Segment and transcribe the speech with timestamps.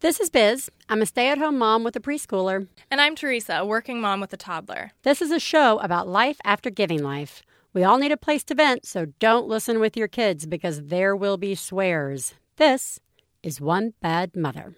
[0.00, 0.70] This is Biz.
[0.88, 2.68] I'm a stay at home mom with a preschooler.
[2.88, 4.92] And I'm Teresa, a working mom with a toddler.
[5.02, 7.42] This is a show about life after giving life.
[7.72, 11.16] We all need a place to vent, so don't listen with your kids because there
[11.16, 12.34] will be swears.
[12.58, 13.00] This
[13.42, 14.76] is One Bad Mother.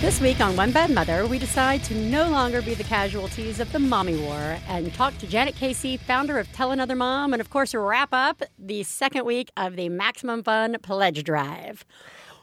[0.00, 3.72] This week on One Bad Mother, we decide to no longer be the casualties of
[3.72, 7.48] the mommy war and talk to Janet Casey, founder of Tell Another Mom, and of
[7.50, 11.84] course, wrap up the second week of the Maximum Fun Pledge Drive.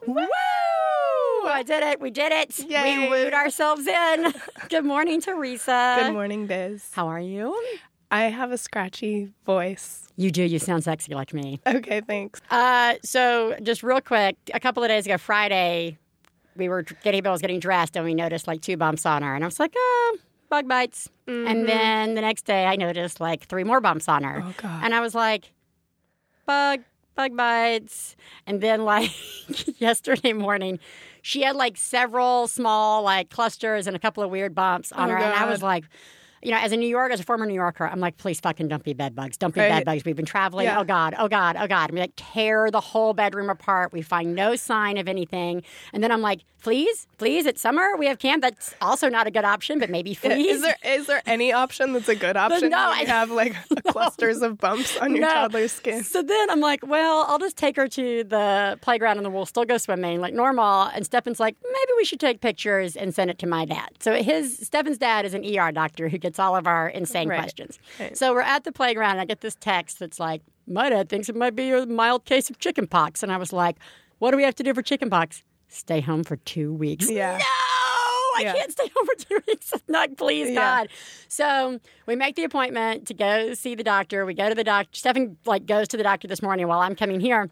[0.07, 0.17] Woo!
[1.45, 2.01] I did it.
[2.01, 2.57] We did it.
[2.59, 2.97] Yay.
[2.97, 4.33] We wooed ourselves in.
[4.69, 5.97] Good morning, Teresa.
[6.01, 6.89] Good morning, Biz.
[6.93, 7.55] How are you?
[8.09, 10.07] I have a scratchy voice.
[10.17, 10.43] You do.
[10.43, 11.59] You sound sexy like me.
[11.65, 12.41] Okay, thanks.
[12.49, 15.97] Uh, so, just real quick, a couple of days ago, Friday,
[16.55, 19.35] we were getting Bill was getting dressed, and we noticed like two bumps on her,
[19.35, 20.17] and I was like, oh,
[20.49, 21.09] bug bites.
[21.25, 21.65] And mm-hmm.
[21.65, 24.81] then the next day, I noticed like three more bumps on her, Oh, God.
[24.83, 25.51] and I was like,
[26.45, 26.81] bug,
[27.15, 28.15] bug bites.
[28.45, 29.11] And then like
[29.79, 30.79] yesterday morning,
[31.21, 35.13] she had like several small like clusters and a couple of weird bumps on Oh,
[35.13, 35.85] her, and I was like.
[36.43, 38.67] You know, as a New Yorker, as a former New Yorker, I'm like, please fucking
[38.67, 39.37] don't be bed bugs.
[39.37, 39.69] Don't be Right.
[39.69, 40.03] bed bugs.
[40.05, 40.65] We've been traveling.
[40.65, 40.79] Yeah.
[40.79, 41.89] Oh God, oh God, oh God.
[41.89, 43.93] And we like tear the whole bedroom apart.
[43.93, 45.63] We find no sign of anything.
[45.93, 47.07] And then I'm like, fleas?
[47.17, 47.45] Fleas?
[47.45, 47.95] It's summer.
[47.97, 48.41] We have camp.
[48.41, 50.57] That's also not a good option, but maybe fleas.
[50.57, 52.69] Is there is there any option that's a good option?
[52.69, 53.55] no, you I- have like
[53.87, 55.29] clusters of bumps on your No.
[55.33, 56.03] toddler's skin.
[56.03, 59.45] So then I'm like, well, I'll just take her to the playground and then we'll
[59.45, 60.83] still go swimming like normal.
[60.93, 63.89] And Stefan's like, maybe we should take pictures and send it to my dad.
[63.99, 67.39] So his Stefan's dad is an ER doctor who gets all of our insane Right.
[67.39, 67.79] questions.
[67.99, 68.17] Right.
[68.17, 71.29] So we're at the playground and I get this text that's like, my dad thinks
[71.29, 73.21] it might be a mild case of chicken pox.
[73.23, 73.77] And I was like,
[74.19, 75.43] what do we have to do for chicken pox?
[75.67, 77.09] Stay home for two weeks.
[77.09, 77.37] Yeah.
[77.37, 78.53] No, I Yeah.
[78.53, 79.73] can't stay home for two weeks.
[79.87, 80.55] Not please, Yeah.
[80.79, 80.89] God.
[81.27, 84.25] So we make the appointment to go see the doctor.
[84.25, 84.89] We go to the doctor.
[84.93, 87.49] Stefan like goes to the doctor this morning while I'm coming here,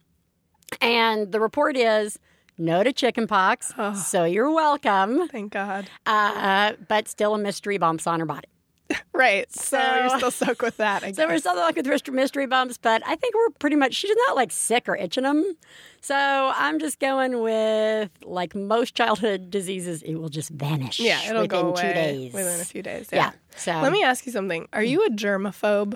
[0.82, 2.18] and the report is
[2.58, 3.74] no to chickenpox.
[4.06, 5.90] So you're welcome, Thank God.
[6.06, 8.48] uh, but still a mystery bumps on her body.
[9.14, 9.52] Right.
[9.54, 11.04] So, So- you're still stuck with that.
[11.04, 13.94] I So we're still stuck with mystery- mystery bumps, but I think we're pretty much.
[13.94, 15.58] She's not like sick or itching them.
[16.02, 21.00] So I'm just going with like most childhood diseases, it will just vanish.
[21.00, 22.34] yeah, it'll within go away two days.
[22.34, 23.10] within a few days.
[23.12, 23.18] Yeah.
[23.18, 23.32] Yeah.
[23.58, 24.68] So Let me ask you something.
[24.74, 25.94] Are you a germaphobe?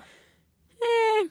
[0.82, 1.24] Eh,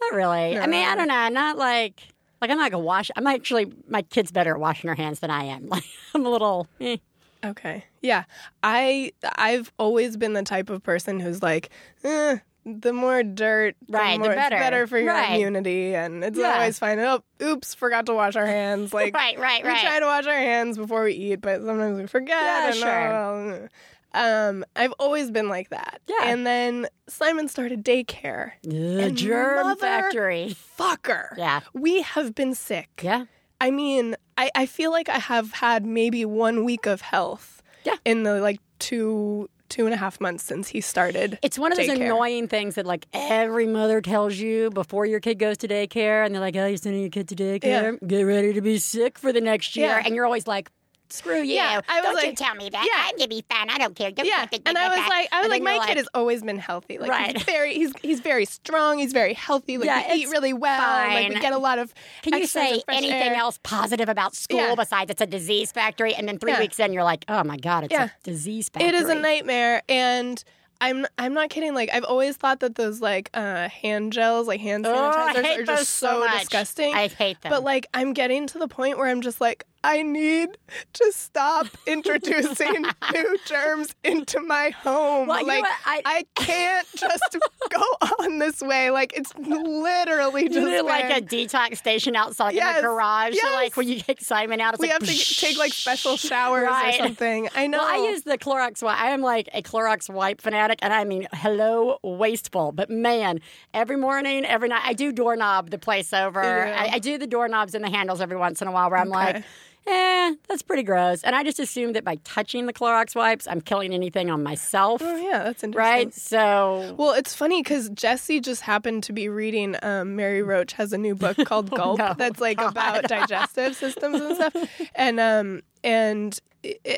[0.00, 0.58] not really.
[0.58, 1.28] I mean, I don't know.
[1.28, 2.00] Not like
[2.40, 3.10] like I'm not gonna wash.
[3.16, 5.68] I'm actually my kid's better at washing her hands than I am.
[5.68, 5.84] Like
[6.14, 6.66] I'm a little.
[6.80, 6.96] Eh.
[7.44, 7.84] Okay.
[8.00, 8.24] Yeah.
[8.62, 11.70] I I've always been the type of person who's like,
[12.04, 14.56] eh, the more dirt, Right, the more, it's better.
[14.58, 15.30] better for your Right.
[15.34, 16.52] immunity, and it's Yeah.
[16.54, 17.00] always fine.
[17.00, 18.92] Oh, oops, forgot to wash our hands.
[18.94, 19.74] Like, Right, right, right.
[19.74, 22.40] we try to wash our hands before we eat, but sometimes we forget.
[22.40, 23.68] Yeah, and, sure.
[23.68, 23.68] uh,
[24.14, 26.00] um, I've always been like that.
[26.06, 26.26] Yeah.
[26.26, 28.52] And then Simon started daycare.
[28.62, 30.54] The germ factory.
[30.78, 31.36] Fucker.
[31.36, 31.60] Yeah.
[31.72, 33.00] We have been sick.
[33.02, 33.24] Yeah.
[33.62, 37.94] I mean, I, I feel like I have had maybe one week of health Yeah.
[38.04, 41.38] in the like two two and a half months since he started.
[41.40, 42.04] It's one of those daycare.
[42.04, 46.34] annoying things that like every mother tells you before your kid goes to daycare, and
[46.34, 47.96] they're like, "Oh, you're sending your kid to daycare.
[48.06, 50.02] Get ready to be sick for the next year," Yeah.
[50.04, 50.70] and you're always like,
[51.12, 51.54] "Screw you!
[51.54, 52.84] Yeah, I was don't you tell me that.
[52.90, 53.02] Yeah.
[53.08, 53.70] I'm gonna be fine.
[53.70, 54.10] I don't care.
[54.10, 56.58] Don't Yeah, and I was like, I was And like, my kid has always been
[56.58, 56.98] healthy.
[56.98, 57.36] Like Right.
[57.36, 58.98] he's very, he's he's very strong.
[58.98, 59.78] He's very healthy.
[59.78, 60.80] Like Yeah, we eat really well.
[60.80, 61.92] Like we get a lot of.
[62.22, 63.34] Can you say anything air.
[63.34, 64.74] else positive about school Yeah.
[64.74, 66.14] besides it's a disease factory?
[66.14, 66.60] And then three Yeah.
[66.60, 68.88] weeks in, you're like, oh my God, it's a disease factory.
[68.88, 70.42] It is a nightmare, and
[70.80, 71.74] I'm I'm not kidding.
[71.74, 75.60] Like I've always thought that those like uh, hand gels, like hand Oh, sanitizers, hate
[75.60, 76.92] are just so so, disgusting.
[76.94, 77.50] I hate them.
[77.50, 80.56] But like I'm getting to the point where I'm just like I need
[80.92, 85.26] to stop introducing new germs into my home.
[85.26, 85.72] Well, you know like what?
[86.04, 87.36] I- can't just
[87.70, 87.80] go
[88.20, 88.90] on this way.
[88.90, 93.34] Like it's literally just like a detox station outside in the garage.
[93.36, 96.16] So like when you get Simon out, it's we like have to take like special
[96.16, 96.94] showers Right.
[97.00, 97.48] or something.
[97.54, 97.78] I know.
[97.78, 99.00] Well, I use the Clorox wipe.
[99.00, 102.72] I am like a Clorox wipe fanatic, and I mean, hello, wasteful.
[102.72, 103.40] But man,
[103.74, 106.42] every morning, every night, I do doorknob the place over.
[106.42, 106.86] Yeah.
[106.90, 109.08] I, I do the doorknobs and the handles every once in a while where I'm
[109.08, 109.44] like, Okay.
[109.86, 111.22] Eh, that's pretty gross.
[111.22, 115.02] And I just assume that by touching the Clorox wipes, I'm killing anything on myself.
[115.04, 115.72] oh yeah, that's interesting.
[115.74, 116.14] Right?
[116.14, 116.94] So.
[116.98, 119.76] Well, it's funny because Jesse just happened to be reading.
[119.82, 122.14] Um, Mary Roach has a new book called Gulp no.
[122.16, 124.56] that's like about digestive systems and stuff.
[124.94, 126.40] And um, and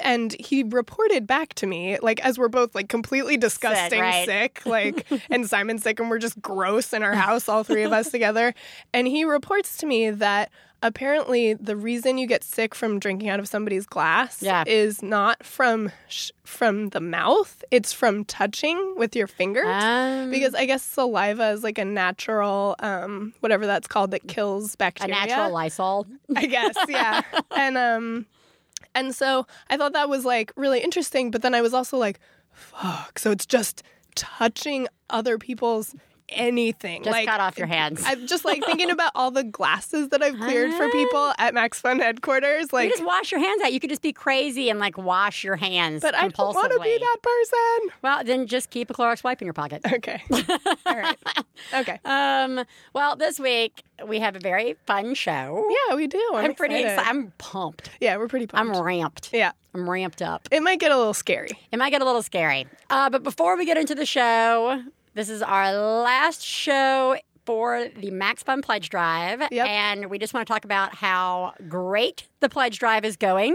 [0.05, 4.27] and he reported back to me like as we're both like completely disgusting right.
[4.27, 7.93] sick like and Simon's sick and we're just gross in our house all three of
[7.93, 8.53] us together
[8.93, 10.51] and he reports to me that
[10.83, 14.65] apparently the reason you get sick from drinking out of somebody's glass Yeah.
[14.67, 20.55] is not from sh- from the mouth it's from touching with your fingers Um, because
[20.55, 25.15] I guess saliva is like a natural um whatever that's called that kills bacteria.
[25.15, 26.07] a natural Lysol.
[26.37, 27.23] I guess, yeah.
[27.57, 28.27] and um
[28.95, 32.21] and so I thought that was like really interesting, but then I was also like,
[32.53, 33.19] fuck.
[33.19, 33.83] So it's just
[34.15, 35.95] touching other people's
[36.35, 37.03] anything.
[37.03, 38.03] Just like cut off your hands.
[38.05, 41.81] I'm just like thinking about all the glasses that I've cleared for people at Max
[41.81, 42.73] Fun headquarters.
[42.73, 43.73] Like you just wash your hands out.
[43.73, 46.03] You could just be crazy and like wash your hands.
[46.03, 47.97] but I don't want to be that person.
[48.03, 49.81] Well, then just keep a Clorox wipe in your pocket.
[49.93, 50.23] Okay.
[50.87, 51.17] all right.
[51.75, 51.99] Okay.
[52.05, 52.65] Um.
[52.93, 55.71] Well, this week we have a very fun show.
[55.89, 56.23] Yeah, we do.
[56.35, 56.99] I'm, I'm pretty excited.
[56.99, 57.11] excited.
[57.19, 57.91] I'm pumped.
[58.01, 58.77] Yeah, we're pretty pumped.
[58.77, 59.31] I'm ramped.
[59.33, 59.53] yeah.
[59.75, 60.47] I'm ramped up.
[60.53, 61.49] It might get a little scary.
[61.73, 62.67] It might get a little scary.
[62.91, 64.81] Uh, but before we get into the show,
[65.15, 67.17] this is our last show
[67.47, 69.43] for the Max Fun Pledge Drive.
[69.51, 69.67] Yep.
[69.67, 73.55] And we just want to talk about how great the pledge drive is going.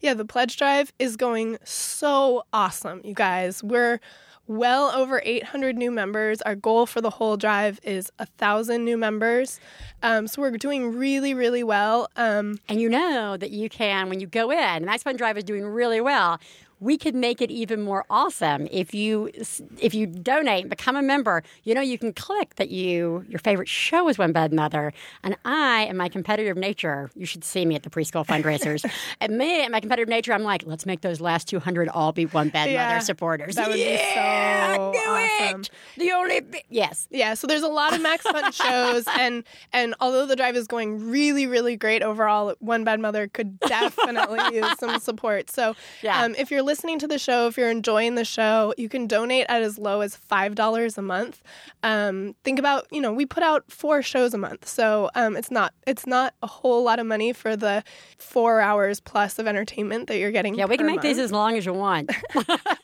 [0.00, 3.64] Yeah, the pledge drive is going so awesome, you guys.
[3.64, 4.00] We're
[4.46, 6.42] well over 800 new members.
[6.42, 9.60] Our goal for the whole drive is a thousand new members.
[10.02, 12.08] Um, so we're doing really, really well.
[12.16, 15.44] Um, And you know that you can, when you go in, Max Fun Drive is
[15.44, 16.38] doing really well.
[16.82, 19.30] We could make it even more awesome if you
[19.78, 21.44] if you donate and become a member.
[21.62, 24.92] You know, you can click that you your favorite show is One Bad Mother,
[25.22, 28.84] and I, in my competitive nature, you should see me at the preschool fundraisers.
[29.20, 32.26] and me, in my competitive nature, I'm like, let's make those last 200 all be
[32.26, 33.54] One Bad Yeah, Mother supporters.
[33.54, 35.60] that would be yeah, so do awesome.
[35.60, 35.70] it.
[35.98, 39.94] The only bi- yes, yeah, so there's a lot of Max Fun shows, and and
[40.00, 44.78] although the drive is going really, really great overall, One Bad Mother could definitely use
[44.80, 45.48] some support.
[45.48, 46.22] So Yeah.
[46.22, 49.44] um, if you're listening to the show, if you're enjoying the show, you can donate
[49.50, 51.42] at as low as five dollars a month.
[51.82, 55.50] Um, think about you know we put out four shows a month, so um, it's
[55.50, 57.84] not it's not a whole lot of money for the
[58.16, 60.54] four hours plus of entertainment that you're getting.
[60.54, 62.10] yeah, we can make these as long as you want.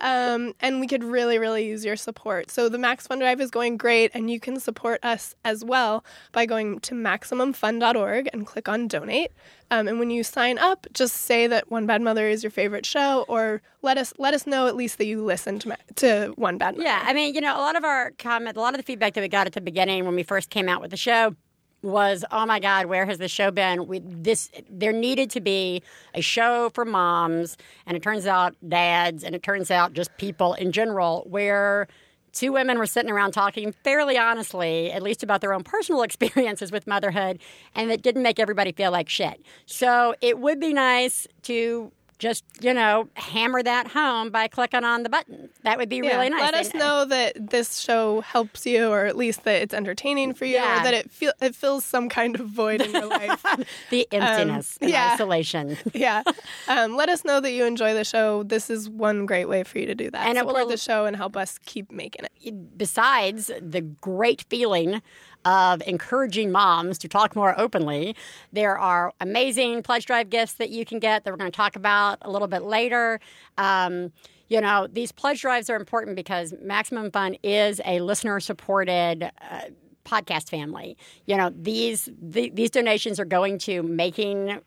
[0.00, 2.50] um, and we could really, really use your support.
[2.50, 6.04] So the Max Fun Drive is going great, and you can support us as well
[6.32, 9.32] by going to maximumfun.org and click on donate.
[9.70, 12.86] Um, and when you sign up, just say that One Bad Mother is your favorite
[12.86, 16.58] show, or let us let us know at least that you listened to, to One
[16.58, 16.88] Bad Mother.
[16.88, 19.14] Yeah, I mean, you know, a lot of our comment, a lot of the feedback
[19.14, 21.36] that we got at the beginning when we first came out with the show
[21.82, 25.82] was, "Oh my God, where has this show been?" We, this there needed to be
[26.14, 27.56] a show for moms,
[27.86, 31.88] and it turns out dads, and it turns out just people in general, where
[32.32, 36.72] two women were sitting around talking fairly honestly, at least about their own personal experiences
[36.72, 37.40] with motherhood,
[37.74, 39.42] and it didn't make everybody feel like shit.
[39.66, 45.02] So it would be nice to just you know hammer that home by clicking on
[45.02, 45.48] the button.
[45.64, 46.40] That would be Yeah, really nice.
[46.42, 50.34] Let us And- know that this show helps you, or at least that it's entertaining
[50.34, 50.80] for you, Yeah.
[50.80, 53.42] or that it feel it fills some kind of void in your life.
[53.90, 55.10] the emptiness and Um, yeah.
[55.14, 55.76] isolation.
[55.94, 56.22] yeah.
[56.68, 58.42] Um, let us know that you enjoy the show.
[58.44, 60.28] This is one great way for you to do that.
[60.28, 62.76] And it will- Support the show and help us keep making it.
[62.78, 65.00] Besides the great feeling
[65.44, 68.14] of encouraging moms to talk more openly,
[68.52, 71.76] there are amazing pledge drive gifts that you can get that we're going to talk
[71.76, 73.20] about a little bit later.
[73.58, 74.12] Um,
[74.48, 79.30] you know, these pledge drives are important because Maximum Fun is a listener supported.
[79.40, 79.60] Uh,
[80.02, 80.96] podcast family
[81.26, 84.58] you know these the, these donations are going to making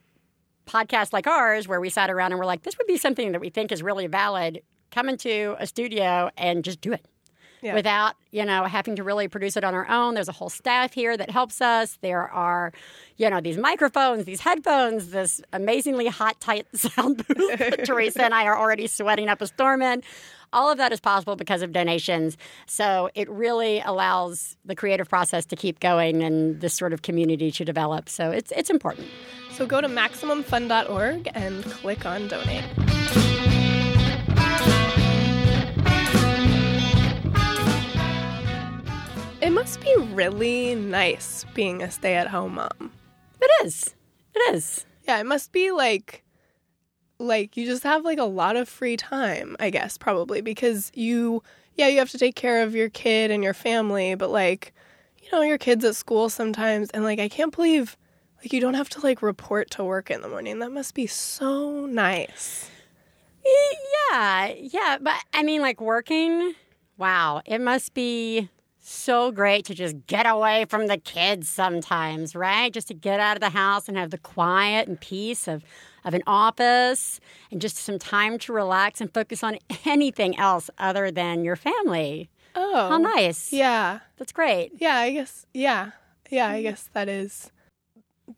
[0.66, 3.42] podcasts like ours where we sat around and we're like, this would be something that
[3.42, 4.62] we think is really valid.
[4.92, 7.06] Come into a studio and just do it.
[7.64, 7.76] Yeah.
[7.76, 10.16] Without, you know, having to really produce it on our own.
[10.16, 11.98] There's a whole staff here that helps us.
[12.02, 12.74] There are,
[13.16, 18.34] you know, these microphones, these headphones, this amazingly hot, tight sound booth that Teresa and
[18.34, 20.04] I are already sweating up a storm in.
[20.52, 22.38] All of that is possible because of donations.
[22.68, 27.50] So it really allows the creative process to keep going and this sort of community
[27.52, 28.10] to develop.
[28.10, 29.08] So it's it's important.
[29.52, 33.33] So go to MaximumFun.org and click on donate.
[39.44, 42.94] It must be really nice being a stay at home mom.
[43.42, 43.94] It is.
[44.34, 44.86] It is.
[45.06, 46.24] Yeah, it must be like
[47.20, 51.44] like you just have like a lot of free time, I guess, probably because you
[51.76, 54.74] yeah, you have to take care of your kid and your family, but like
[55.22, 57.98] you know, your kids at school sometimes and like I can't believe
[58.38, 60.60] like you don't have to like report to work in the morning.
[60.60, 62.70] That must be so nice.
[64.10, 66.54] Yeah, yeah, but I mean, like working.
[66.98, 68.48] Wow, it must be
[68.86, 72.74] so great to just get away from the kids sometimes, right?
[72.74, 75.64] Just to get out of the house and have the quiet and peace of
[76.06, 81.12] of an office and just some time to relax and focus on anything else other
[81.12, 82.30] than your family.
[82.56, 82.90] Oh.
[82.90, 83.54] How nice.
[83.54, 84.00] Yeah.
[84.18, 84.74] That's great.
[84.78, 85.46] Yeah, I guess.
[85.54, 85.92] Yeah.
[86.30, 86.64] Yeah, I mm.
[86.64, 87.52] guess that is.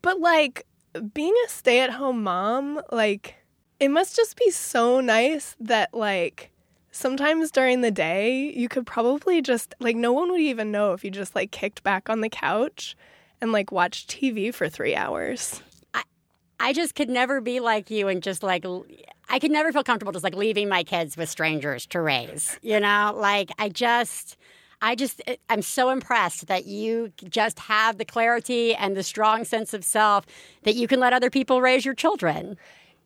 [0.02, 0.66] But like
[1.12, 3.34] being a stay at home mom, like
[3.80, 6.52] it must just be so nice that like
[6.96, 11.04] sometimes during the day you could probably just like no one would even know if
[11.04, 12.96] you just like kicked back on the couch
[13.40, 15.62] and like watched TV for 3 hours.
[16.58, 18.64] I just could never be like you and just like
[19.28, 22.58] I could never feel comfortable just like leaving my kids with strangers to raise.
[22.62, 24.36] You know, like I just
[24.80, 29.44] I just eh, I'm so impressed that you just have the clarity and the strong
[29.44, 30.24] sense of self
[30.62, 32.56] that you can let other people raise your children.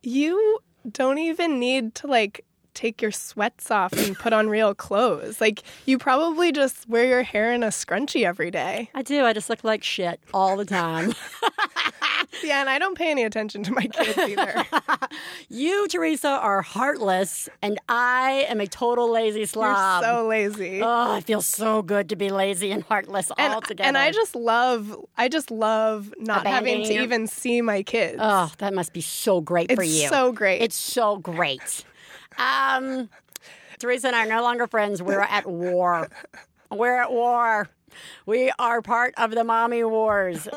[0.02, 5.40] You don't even need to like take your sweats off and put on real clothes.
[5.40, 8.90] Like you probably just wear your hair in a scrunchie every day.
[8.94, 9.24] I do.
[9.24, 11.14] I just look like shit all the time.
[12.44, 14.64] Yeah, and I don't pay any attention to my kids either.
[15.48, 20.04] you, Teresa, are heartless, and I am a total lazy You're slob.
[20.04, 20.80] so lazy.
[20.82, 23.86] Oh, it feels so good to be lazy and heartless and, all together.
[23.88, 28.18] and I just love I just love not having to your- even see my kids.
[28.20, 30.08] Oh, that must be so great for it's you.
[30.08, 30.62] so great.
[30.62, 31.84] It's so great.
[32.38, 33.08] Um,
[33.78, 35.02] Teresa and I are no longer friends.
[35.02, 36.08] We're at war.
[36.70, 37.68] We're at war.
[38.26, 40.48] We are part of the mommy wars.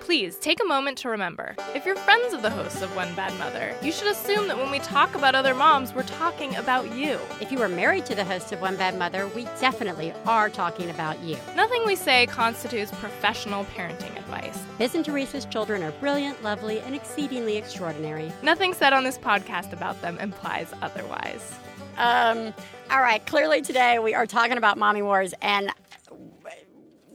[0.00, 3.38] Please take a moment to remember if you're friends of the hosts of One Bad
[3.38, 7.18] Mother, you should assume that when we talk about other moms, we're talking about you.
[7.40, 10.90] If you are married to the host of One Bad Mother, we definitely are talking
[10.90, 11.36] about you.
[11.54, 14.60] Nothing we say constitutes professional parenting advice.
[14.78, 18.32] Biz and Teresa's children are brilliant, lovely, and exceedingly extraordinary.
[18.42, 21.54] Nothing said on this podcast about them implies otherwise.
[21.98, 22.54] Um,
[22.90, 25.70] all right, clearly today we are talking about mommy wars, and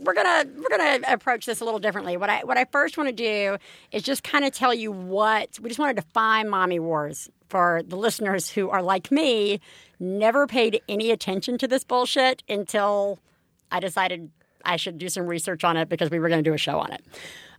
[0.05, 2.17] we're gonna we're gonna approach this a little differently.
[2.17, 3.57] What I what I first want to do
[3.91, 7.81] is just kind of tell you what we just want to define mommy wars for
[7.85, 9.59] the listeners who are like me,
[9.99, 13.19] never paid any attention to this bullshit until
[13.71, 14.31] I decided
[14.65, 16.79] I should do some research on it because we were going to do a show
[16.79, 17.03] on it.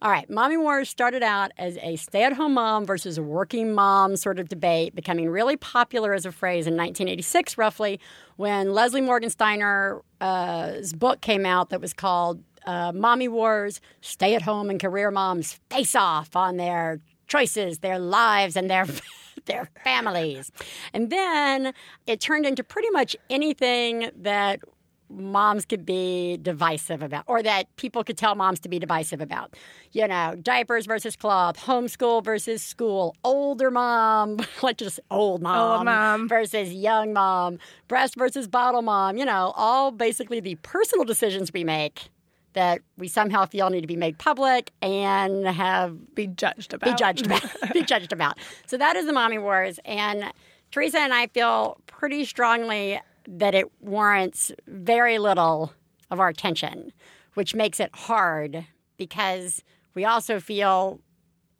[0.02, 3.72] All right, Mommy Wars started out as a stay at home mom versus a working
[3.72, 7.98] mom sort of debate, becoming really popular as a phrase in 1986, roughly,
[8.36, 14.42] when Leslie Morgan Steiner's book came out that was called uh, Mommy Wars Stay at
[14.42, 18.86] Home and Career Moms Face Off on Their Choices, Their Lives, and Their
[19.46, 20.50] their families.
[20.92, 21.72] And then
[22.06, 24.60] it turned into pretty much anything that
[25.08, 29.54] moms could be divisive about, or that people could tell moms to be divisive about.
[29.92, 35.84] You know, diapers versus cloth, homeschool versus school, older mom, like just old mom, Old
[35.84, 36.28] mom.
[36.28, 37.58] versus young mom,
[37.88, 42.08] breast versus bottle mom, you know, all basically the personal decisions we make
[42.54, 46.88] that we somehow feel need to be made public and have be judged about.
[46.90, 47.42] be judged about.
[47.74, 48.38] be judged about.
[48.66, 50.32] So that is the mommy wars, and
[50.70, 55.72] Teresa and I feel pretty strongly that it warrants very little
[56.10, 56.92] of our attention,
[57.34, 58.66] which makes it hard
[58.96, 59.62] because
[59.94, 61.00] we also feel.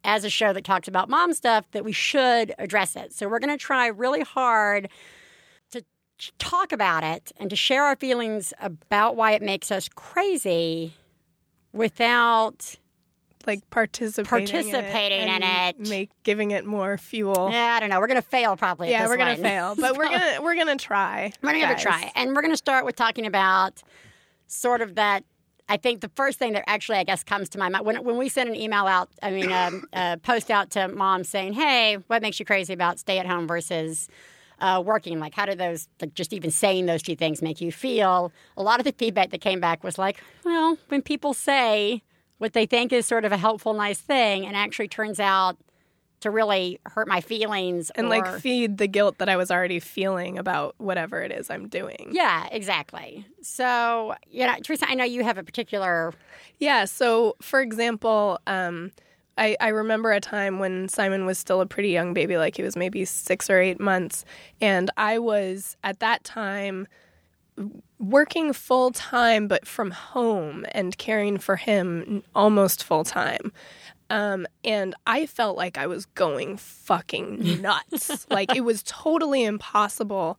[0.09, 3.13] As a show that talks about mom stuff, that we should address it.
[3.13, 4.89] So, we're going to try really hard
[5.73, 5.83] to
[6.39, 10.95] talk about it and to share our feelings about why it makes us crazy
[11.73, 12.77] without
[13.47, 15.89] like participating, Participating in in it, it.
[15.89, 17.49] make giving it more fuel.
[17.53, 18.01] Yeah, I don't know.
[18.01, 18.91] We're gonna fail probably.
[18.91, 21.33] Yeah, we're gonna fail, but we're gonna we're gonna try.
[21.43, 23.83] we're gonna give it a try, and we're gonna start with talking about
[24.47, 25.25] sort of that.
[25.69, 28.17] I think the first thing that actually, I guess, comes to my mind when when
[28.17, 31.97] we send an email out, I mean, um, a post out to moms saying, "Hey,
[32.07, 34.09] what makes you crazy about stay at home versus?"
[34.59, 37.71] Uh, working like how do those like just even saying those two things make you
[37.71, 42.03] feel a lot of the feedback that came back was like well when people say
[42.39, 45.57] what they think is sort of a helpful nice thing and actually turns out
[46.21, 49.81] to really hurt my feelings and or- like feed the guilt that I was already
[49.81, 52.09] feeling about whatever it is I'm doing.
[52.13, 53.27] Yeah, exactly.
[53.43, 56.15] So, you know, Teresa, I know you have a particular.
[56.59, 56.87] Yeah.
[56.87, 58.93] So, for example, um,
[59.39, 62.63] I, I remember a time when Simon was still a pretty young baby, like he
[62.63, 64.25] was maybe six or eight months.
[64.63, 66.89] And I was at that time
[67.99, 73.53] working full time, but from home and caring for him almost full time.
[74.09, 78.27] Um, and I felt like I was going fucking nuts.
[78.31, 80.39] like it was totally impossible.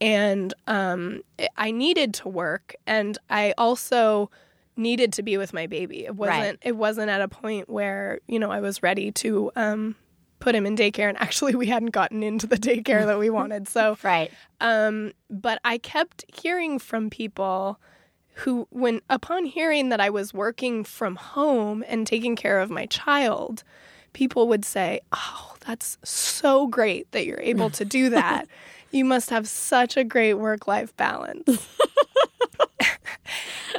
[0.00, 1.22] And um,
[1.56, 2.76] I needed to work.
[2.86, 4.30] And I also
[4.76, 6.04] needed to be with my baby.
[6.04, 6.58] It wasn't Right.
[6.62, 9.96] it wasn't at a point where, you know, I was ready to um,
[10.40, 11.08] put him in daycare.
[11.08, 13.68] And actually we hadn't gotten into the daycare that we wanted.
[13.68, 14.30] So Right.
[14.60, 17.78] um, but I kept hearing from people
[18.34, 22.86] who, when upon hearing that I was working from home and taking care of my
[22.86, 23.64] child,
[24.12, 28.46] people would say, "Oh, that's so great that you're able to do that.
[28.92, 31.66] you must have such a great work-life balance."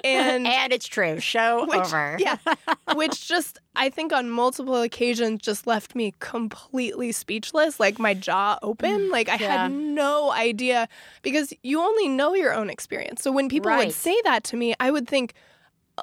[0.03, 1.19] and and it's true.
[1.19, 2.15] Show which, over.
[2.19, 2.37] yeah,
[2.93, 8.57] which just I think on multiple occasions just left me completely speechless, like my jaw
[8.61, 8.89] open.
[8.91, 9.63] Mm, like I Yeah.
[9.63, 10.87] had no idea
[11.21, 13.21] because you only know your own experience.
[13.21, 13.87] So when people Right.
[13.87, 15.33] would say that to me, I would think,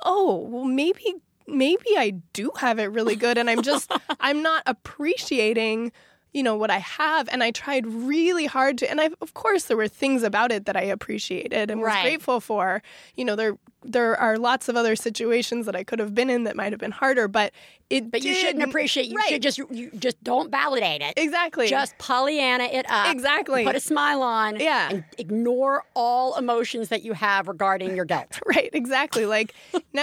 [0.05, 1.15] "Oh, well maybe
[1.49, 3.91] maybe I do have it really good and I'm just
[4.21, 5.93] I'm not appreciating
[6.33, 9.65] you know what I have and I tried really hard to and I of course
[9.65, 12.03] there were things about it that I appreciated and was Right.
[12.03, 12.83] grateful for
[13.15, 13.57] you know there
[13.93, 16.81] there are lots of other situations that I could have been in that might have
[16.81, 17.53] been harder but
[17.89, 19.07] it But you shouldn't appreciate.
[19.07, 21.15] You right should just you just don't validate it.
[21.17, 23.13] exactly Just Pollyanna it up.
[23.15, 23.65] Exactly.
[23.65, 24.59] Put a smile on.
[24.59, 24.89] Yeah.
[24.91, 28.41] And ignore all emotions that you have regarding your guilt.
[28.47, 29.55] right exactly like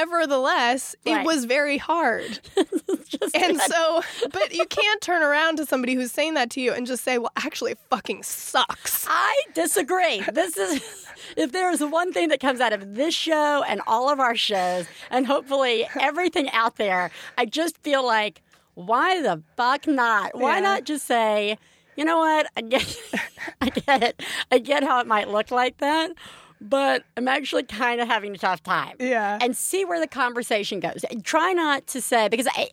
[0.08, 1.22] nevertheless Right.
[1.22, 2.40] it was very hard
[3.08, 6.74] Just and so but you can't turn around to somebody who's saying that to you
[6.74, 10.22] and just say well actually it fucking sucks I disagree.
[10.32, 11.06] This is
[11.38, 14.36] if there is one thing that comes out of this show and all of our
[14.36, 18.42] shows, and hopefully everything out there, I just feel like,
[18.76, 20.34] why the fuck not?
[20.38, 20.62] Why Yeah.
[20.62, 21.58] not just say,
[21.98, 22.48] you know what?
[22.56, 22.98] I get,
[23.62, 24.24] I get it.
[24.52, 26.12] I get how it might look like that,
[26.62, 28.96] but I'm actually kind of having a tough time.
[29.00, 29.38] Yeah.
[29.42, 31.04] And see where the conversation goes.
[31.24, 32.70] Try not to say because I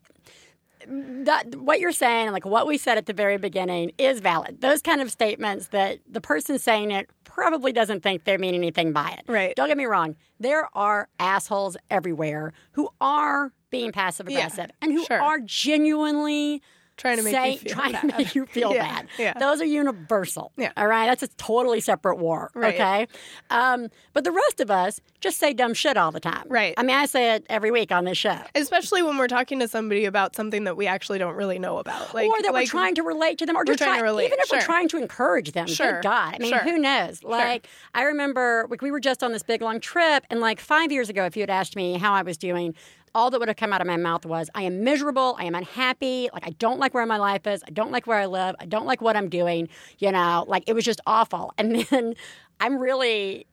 [0.86, 4.62] that what you're saying and like what we said at the very beginning is valid.
[4.62, 8.92] Those kind of statements that the person saying it probably doesn't think they mean anything
[8.92, 9.24] by it.
[9.26, 9.56] Right.
[9.56, 10.16] Don't get me wrong.
[10.38, 15.20] There are assholes everywhere who are being passive aggressive and who sure.
[15.20, 16.60] are genuinely
[17.00, 18.00] trying to make say, you feel trying bad.
[18.10, 19.08] to make you feel Yeah, bad.
[19.18, 19.32] yeah.
[19.38, 20.52] Those are universal.
[20.56, 20.72] Yeah.
[20.76, 21.06] All right.
[21.06, 22.50] That's a totally separate war.
[22.54, 22.74] Right.
[22.74, 23.06] Okay.
[23.50, 26.44] Um, but the rest of us just say dumb shit all the time.
[26.48, 26.74] Right.
[26.76, 28.38] I mean, I say it every week on this show.
[28.54, 32.14] especially when we're talking to somebody about something that we actually don't really know about
[32.14, 34.26] like or that like, we're trying to relate to them, or just trying to relate,
[34.26, 35.66] even if we're trying to encourage them.
[35.66, 36.60] Sure, Good God, I mean, sure.
[36.60, 37.22] who knows?
[37.22, 40.90] Like, I remember like, we were just on this big long trip, and like five
[40.92, 42.74] years ago, if you had asked me how I was doing.
[43.14, 45.36] All that would have come out of my mouth was, I am miserable.
[45.38, 46.28] I am unhappy.
[46.32, 47.62] Like, I don't like where my life is.
[47.66, 48.54] I don't like where I live.
[48.60, 49.68] I don't like what I'm doing.
[49.98, 51.52] You know, like, it was just awful.
[51.58, 52.14] And then
[52.60, 53.46] I'm really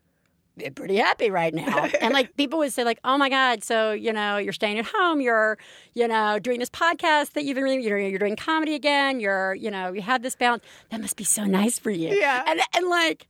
[0.62, 1.86] Eh, pretty happy right now.
[2.02, 4.86] and like people would say, like, oh my God, so you know, you're staying at
[4.86, 5.58] home, you're,
[5.94, 9.56] you know, doing this podcast that you've been really, you're, you're doing comedy again, you're,
[9.56, 10.64] you know, you have this balance.
[10.90, 12.10] That must be so nice for you.
[12.10, 12.44] Yeah.
[12.48, 13.28] And and like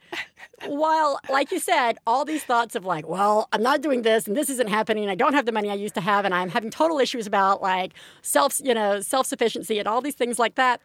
[0.66, 4.36] while like you said, all these thoughts of like, well, I'm not doing this and
[4.36, 6.70] this isn't happening, I don't have the money I used to have, and I'm having
[6.70, 10.82] total issues about like self, you know, self sufficiency and all these things like that.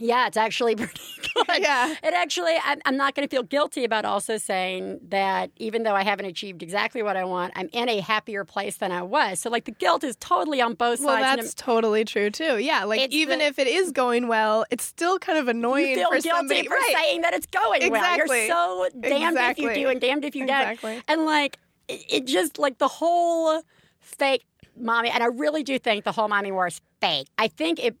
[0.00, 1.00] Yeah, it's actually pretty
[1.34, 1.46] good.
[1.62, 1.94] Yeah.
[2.02, 5.94] It actually, I'm, I'm not going to feel guilty about also saying that even though
[5.94, 9.38] I haven't achieved exactly what I want, I'm in a happier place than I was.
[9.40, 11.26] So, like, the guilt is totally on both well sides.
[11.30, 14.84] and that's totally true too yeah like even the- if it is going well it's
[14.84, 18.02] still kind of annoying for guilty somebody for right saying that it's going well.
[18.02, 18.46] Exactly.
[18.46, 20.78] You're so damned if you do and damned if you don't.
[21.08, 23.62] And like, it, it just like the whole
[24.00, 24.44] fake
[24.76, 27.28] mommy, and I really do think the whole mommy war is fake.
[27.38, 27.94] I think if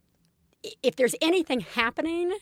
[0.82, 2.32] if there's anything happening,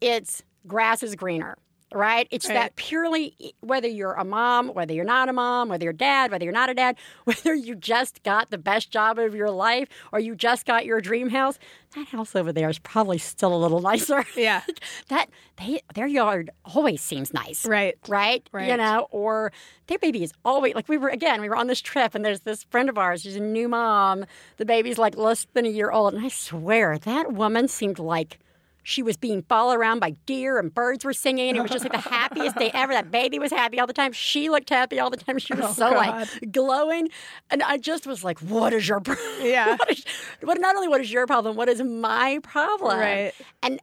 [0.00, 1.56] it's grass is greener.
[1.94, 2.26] Right?
[2.30, 2.54] It's Right.
[2.54, 6.30] that purely whether you're a mom, whether you're not a mom, whether you're a dad,
[6.32, 9.88] whether you're not a dad, whether you just got the best job of your life
[10.12, 11.58] or you just got your dream house,
[11.94, 14.24] that house over there is probably still a little nicer.
[14.36, 14.62] Yeah.
[15.08, 17.64] that they their yard always seems nice.
[17.64, 17.94] Right.
[18.08, 18.48] Right?
[18.52, 18.68] Right.
[18.68, 19.52] You know, or
[19.86, 22.40] their baby is always like we were again, we were on this trip and there's
[22.40, 24.24] this friend of ours, she's a new mom.
[24.56, 26.14] The baby's like less than a year old.
[26.14, 28.40] And I swear, that woman seemed like
[28.86, 31.56] she was being followed around by deer and birds were singing.
[31.56, 32.92] It was just like the happiest day ever.
[32.92, 34.12] That baby was happy all the time.
[34.12, 35.38] She looked happy all the time.
[35.38, 35.96] She was Oh, so God.
[36.42, 37.08] like glowing.
[37.50, 39.26] And I just was like, what is your problem?
[39.42, 39.74] Yeah.
[39.76, 40.04] what is,
[40.42, 42.98] what, not only what is your problem, what is my problem?
[42.98, 43.32] Right.
[43.62, 43.80] And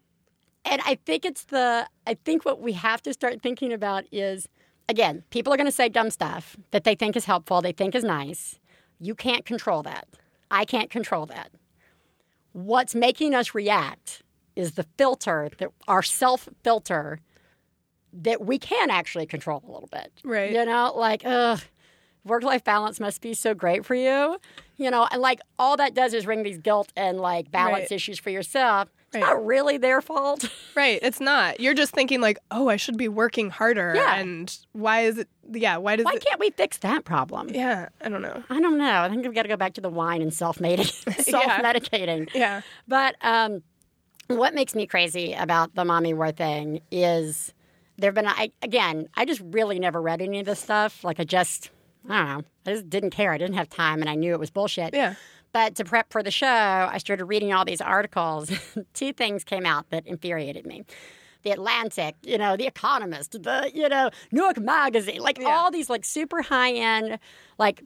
[0.64, 4.48] and I think it's the I think what we have to start thinking about is
[4.88, 7.96] again, people are going to say dumb stuff that they think is helpful, they think
[7.96, 8.60] is nice.
[9.00, 10.08] You can't control that.
[10.52, 11.50] I can't control that.
[12.54, 14.21] What's making us react
[14.56, 17.20] is the filter that our self filter
[18.14, 20.12] that we can actually control a little bit.
[20.24, 20.52] Right.
[20.52, 21.62] You know, like, ugh,
[22.26, 24.38] work life balance must be so great for you.
[24.78, 27.92] You know, and like all that does is ring these guilt and like balance Right.
[27.94, 28.90] issues for yourself.
[29.08, 29.22] It's Right.
[29.30, 30.50] not really their fault.
[30.76, 31.00] Right.
[31.02, 31.60] It's not.
[31.60, 33.92] You're just thinking like, oh, I should be working harder.
[33.96, 34.16] Yeah.
[34.16, 35.28] And why is it?
[35.52, 35.78] Yeah.
[35.78, 36.26] Why does Why it?
[36.26, 37.50] can't we fix that problem?
[37.50, 37.90] Yeah.
[38.02, 38.42] I don't know.
[38.50, 39.02] I don't know.
[39.02, 42.30] I think we've got to go back to the wine and self self medicating.
[42.34, 42.62] Yeah.
[42.88, 43.64] But um,
[44.38, 47.54] what makes me crazy about the mommy war thing is
[47.98, 49.08] there have been I, again.
[49.16, 51.04] I just really never read any of this stuff.
[51.04, 51.70] Like I just
[52.10, 52.44] I don't know.
[52.66, 53.32] I just didn't care.
[53.32, 54.94] I didn't have time, and I knew it was bullshit.
[54.94, 55.16] Yeah.
[55.54, 58.52] But to prep for the show, I started reading all these articles.
[58.94, 60.86] Two things came out that infuriated me.
[61.44, 65.90] The Atlantic, you know, The Economist, the, you know, New York Magazine, like all these
[65.90, 67.18] like super high end,
[67.58, 67.84] like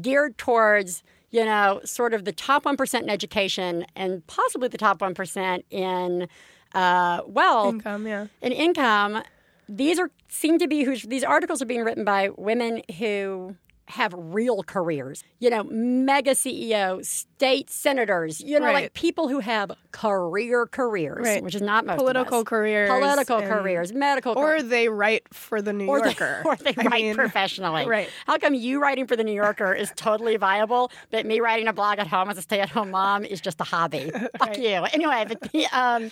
[0.00, 4.98] geared towards, you know, sort of the top 1% in education and possibly the top
[4.98, 6.28] 1% in
[6.74, 8.26] uh, wealth Income, yeah.
[8.42, 9.22] in income.
[9.68, 13.56] These are seem to be who's these articles are being written by women who
[13.88, 15.22] have real careers.
[15.38, 21.42] You know, mega CEOs, state senators, you know, like people who have career careers, Right.
[21.42, 24.64] which is not most Political careers Political careers, medical Or careers.
[24.64, 26.42] they write for the New Or they, Yorker.
[26.46, 27.86] or they I write mean, professionally.
[27.86, 28.08] right.
[28.26, 31.72] How come you writing for the New Yorker is totally viable, but me writing a
[31.72, 34.10] blog at home as a stay-at-home mom is just a hobby?
[34.38, 34.84] Fuck you.
[34.92, 36.10] Anyway, but the, um,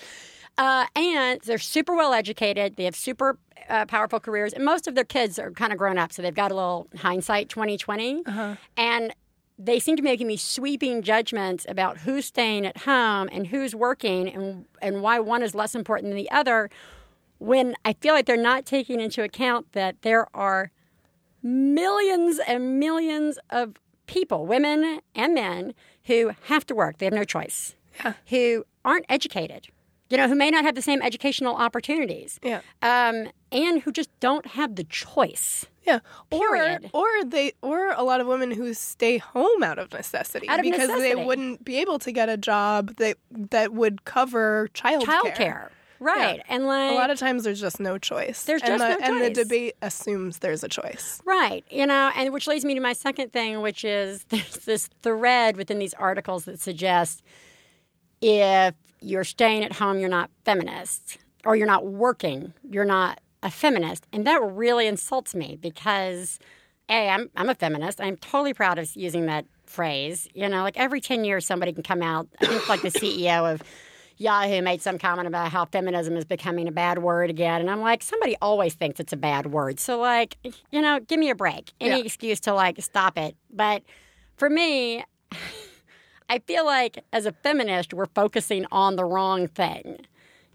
[0.58, 2.76] uh, and they're super well educated.
[2.76, 3.38] They have super
[3.68, 6.34] uh, powerful careers, and most of their kids are kind of grown up, so they've
[6.34, 8.22] got a little hindsight 2020.
[8.76, 9.14] And
[9.58, 13.74] they seem to be making these sweeping judgments about who's staying at home and who's
[13.74, 16.70] working, and and why one is less important than the other.
[17.38, 20.70] When I feel like they're not taking into account that there are
[21.42, 23.74] millions and millions of
[24.06, 26.98] people, women and men, who have to work.
[26.98, 27.74] They have no choice.
[28.28, 29.68] Who aren't educated,
[30.10, 32.38] you know, who may not have the same educational opportunities.
[32.42, 32.60] Yeah.
[32.82, 35.66] Um, and who just don't have the choice.
[35.84, 36.00] Yeah.
[36.30, 36.90] Period.
[36.92, 40.60] Or or they or a lot of women who stay home out of necessity Out
[40.60, 41.14] of because necessity.
[41.14, 45.68] they wouldn't be able to get a job that that would cover child Childcare.
[46.00, 46.42] Right.
[46.48, 48.44] And like A lot of times there's just no choice.
[48.44, 51.20] There's and just the, no And the debate assumes there's a choice.
[51.24, 54.88] Right, you know, and which leads me to my second thing, which is there's this
[55.02, 57.22] thread within these articles that suggests
[58.20, 63.50] if you're staying at home, you're not feminist, or you're not working, you're not a
[63.50, 66.38] feminist, and that really insults me because,
[66.88, 68.00] a, I'm I'm a feminist.
[68.00, 70.26] I'm totally proud of using that phrase.
[70.34, 72.26] You know, like every ten years, somebody can come out.
[72.40, 73.62] I think like the CEO of.
[74.16, 77.60] Yahoo made some comment about how feminism is becoming a bad word again.
[77.60, 79.80] And I'm like, somebody always thinks it's a bad word.
[79.80, 80.36] So, like,
[80.70, 81.72] you know, give me a break.
[81.80, 82.04] Any Yeah.
[82.04, 83.34] excuse to, like, stop it.
[83.50, 83.82] But
[84.36, 85.04] for me,
[86.28, 90.06] I feel like as a feminist, we're focusing on the wrong thing.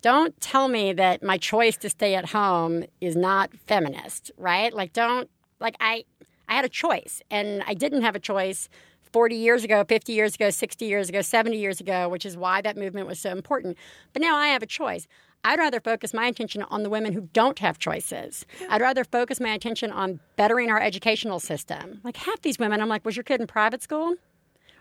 [0.01, 4.73] Don't tell me that my choice to stay at home is not feminist, right?
[4.73, 5.29] Like, don't,
[5.59, 6.05] like, I,
[6.47, 8.69] I had a choice and I didn't have a choice
[9.11, 12.61] 40 years ago, 50 years ago, 60 years ago, 70 years ago, which is why
[12.61, 13.77] that movement was so important.
[14.13, 15.07] But now I have a choice.
[15.43, 18.45] I'd rather focus my attention on the women who don't have choices.
[18.69, 22.01] I'd rather focus my attention on bettering our educational system.
[22.03, 24.15] Like half these women, I'm like, was your kid in private school?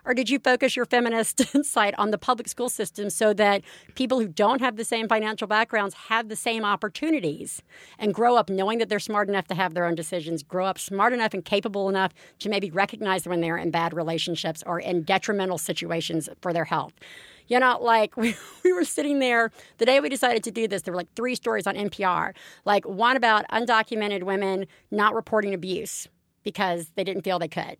[0.08, 3.60] Or did you focus your feminist insight on the public school system so that
[3.94, 7.60] people who don't have the same financial backgrounds have the same opportunities
[7.98, 10.78] and grow up knowing that they're smart enough to have their own decisions, grow up
[10.78, 15.02] smart enough and capable enough to maybe recognize when they're in bad relationships or in
[15.02, 16.94] detrimental situations for their health?
[17.46, 20.82] You know, like we, we were sitting there the day we decided to do this,
[20.82, 22.34] there were like three stories on NPR.
[22.64, 26.08] Like one about undocumented women not reporting abuse
[26.44, 27.76] because they didn't feel they could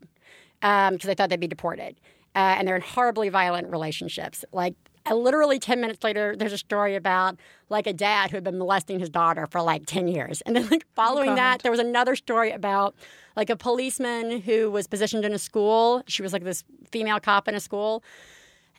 [0.62, 1.96] um, because they thought they'd be deported.
[2.38, 4.44] Uh, and they're in horribly violent relationships.
[4.52, 4.76] Like,
[5.10, 7.36] literally 10 minutes later, there's a story about
[7.68, 10.40] like a dad who had been molesting his daughter for like 10 years.
[10.42, 12.94] And then, like, following that, there was another story about
[13.34, 16.04] like a policeman who was positioned in a school.
[16.06, 18.04] She was like this female cop in a school.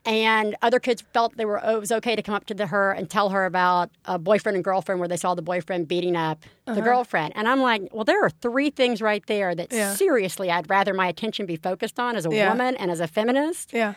[0.06, 2.68] And other kids felt they were oh, it was okay to come up to the,
[2.68, 6.16] her and tell her about a boyfriend and girlfriend where they saw the boyfriend beating
[6.16, 6.82] up the uh-huh.
[6.82, 7.34] girlfriend.
[7.36, 9.94] And I'm like, well, there are three things right there that Yeah.
[9.94, 12.50] seriously I'd rather my attention be focused on as a Yeah.
[12.50, 13.96] woman and as a feminist Yeah.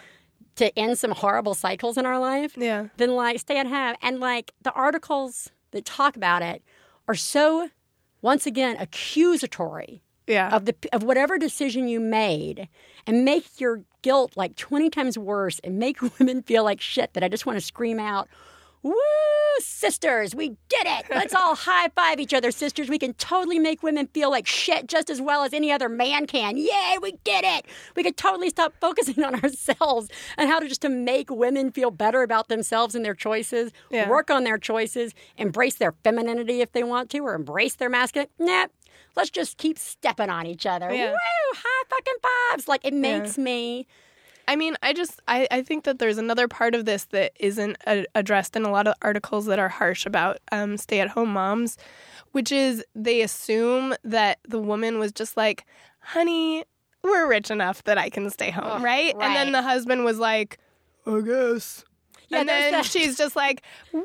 [0.57, 2.89] to end some horrible cycles in our life Yeah.
[2.97, 3.95] than like stay at home.
[4.03, 6.63] And like the articles that talk about it
[7.09, 7.71] are so,
[8.21, 10.55] once again, accusatory Yeah.
[10.55, 12.69] of the of whatever decision you made
[13.07, 17.23] and make your guilt like 20 times worse and make women feel like shit that
[17.25, 18.29] I just want to scream out
[18.85, 18.93] Woo,
[19.61, 21.05] sisters, we did it.
[21.09, 22.89] Let's all high five each other, sisters.
[22.89, 26.27] We can totally make women feel like shit just as well as any other man
[26.27, 26.57] can.
[26.57, 27.67] Yay, we did it.
[27.95, 31.93] We could totally stop focusing on ourselves and how to just to make women feel
[31.93, 34.09] better about themselves and their choices, Yeah.
[34.09, 38.29] work on their choices, embrace their femininity if they want to, or embrace their masculine.
[38.39, 38.67] Nah,
[39.17, 40.93] let's just keep stepping on each other.
[40.93, 41.11] Yeah.
[41.11, 41.17] Woo,
[41.55, 42.69] high fucking fives.
[42.69, 43.87] Like it makes me
[44.49, 47.77] I mean, I just I, I think that there's another part of this that isn't
[47.87, 51.79] a- addressed in a lot of articles that are harsh about um, stay-at-home moms,
[52.33, 55.65] which is they assume that the woman was just like,
[56.01, 56.65] "Honey,
[57.03, 59.15] we're rich enough that I can stay home," right?
[59.21, 60.59] And then the husband was like,
[61.07, 61.85] "I guess."
[62.33, 62.85] And then that.
[62.85, 64.03] she's just like, "Woo!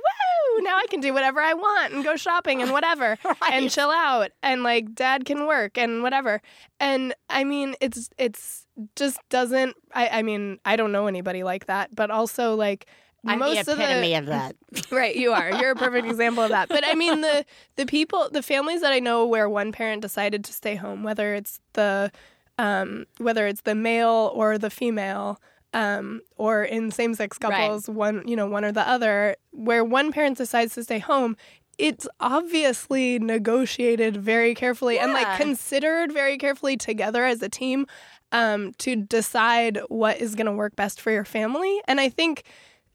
[0.60, 3.18] Now I can do whatever I want and go shopping and whatever
[3.52, 6.42] and chill out and like dad can work and whatever."
[6.80, 9.76] And I mean, it's it's just doesn't.
[9.94, 12.88] I I mean, I don't know anybody like that, but also like.
[13.26, 14.56] I'm most the of the epitome of that.
[14.92, 15.52] Right, you are.
[15.52, 16.70] You're a perfect example of that.
[16.70, 20.46] But I mean the the people the families that I know where one parent decided
[20.46, 22.12] to stay home, whether it's the
[22.58, 25.40] um, whether it's the male or the female,
[25.78, 27.52] um, or in same sex Right.
[27.52, 31.38] couples, one you know, one or the other, where one parent decides to stay home,
[31.78, 37.86] it's obviously negotiated very carefully and like considered very carefully together as a team
[38.32, 41.80] um, to decide what is going to work best for your family.
[41.88, 42.44] And I think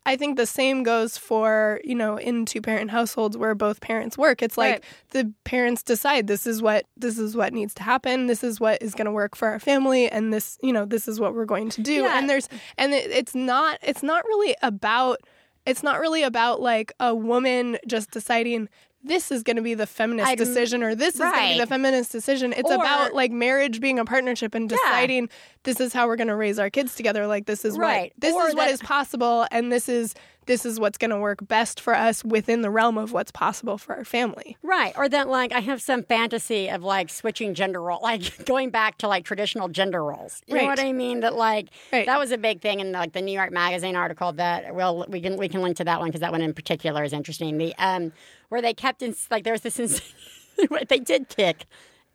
[0.04, 4.18] I think the same goes for, you know, in two parent households where both parents
[4.18, 4.42] work.
[4.42, 4.84] It's like Right.
[5.10, 8.26] the parents decide this is what this is what needs to happen.
[8.26, 11.06] This is what is going to work for our family and this, you know, this
[11.06, 12.02] is what we're going to do.
[12.02, 12.18] Yeah.
[12.18, 15.18] And there's and it, it's not it's not really about
[15.64, 18.68] it's not really about like a woman just deciding
[19.04, 21.58] this is going to be the feminist I'd- decision or this is going to be
[21.60, 22.52] the feminist decision.
[22.52, 25.28] It's Or- about like marriage being a partnership and deciding
[25.64, 27.26] this is how we're going to raise our kids together.
[27.26, 28.12] Like this is Right.
[28.14, 30.14] what this Or is what that- is possible and this is
[30.46, 33.78] this is what's going to work best for us within the realm of what's possible
[33.78, 34.56] for our family.
[34.62, 34.92] Right.
[34.96, 38.98] Or that, like, I have some fantasy of, like, switching gender role, like, going back
[38.98, 40.42] to, like, traditional gender roles.
[40.46, 41.20] You know what I mean?
[41.20, 42.06] That, like, Right.
[42.06, 45.20] that was a big thing in, like, the New York Magazine article that, well, we
[45.20, 47.58] can, we can link to that one because that one in particular is interesting.
[47.58, 48.12] The, um,
[48.48, 50.02] where they kept in, like, there was this, ins-
[50.88, 51.66] they did pick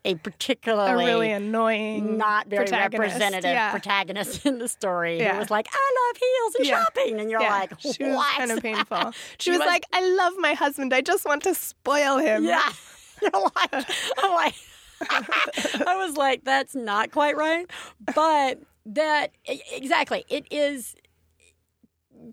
[0.04, 2.98] a A particularly really annoying not very protagonist.
[3.14, 3.70] representative Yeah.
[3.72, 5.18] protagonist in the story.
[5.18, 5.32] Yeah.
[5.34, 6.84] Who was like, I love heels and Yeah.
[6.84, 7.20] shopping.
[7.20, 9.12] And you're like, she was kind of painful.
[9.38, 10.94] She, She was, was- like, "I love my husband.
[10.94, 12.72] I just want to spoil him." Yeah.
[13.22, 13.74] You're like,
[14.18, 14.54] I'm like,
[15.10, 17.68] I was like, that's not quite right.
[18.14, 19.32] But that,
[19.72, 20.94] exactly, it is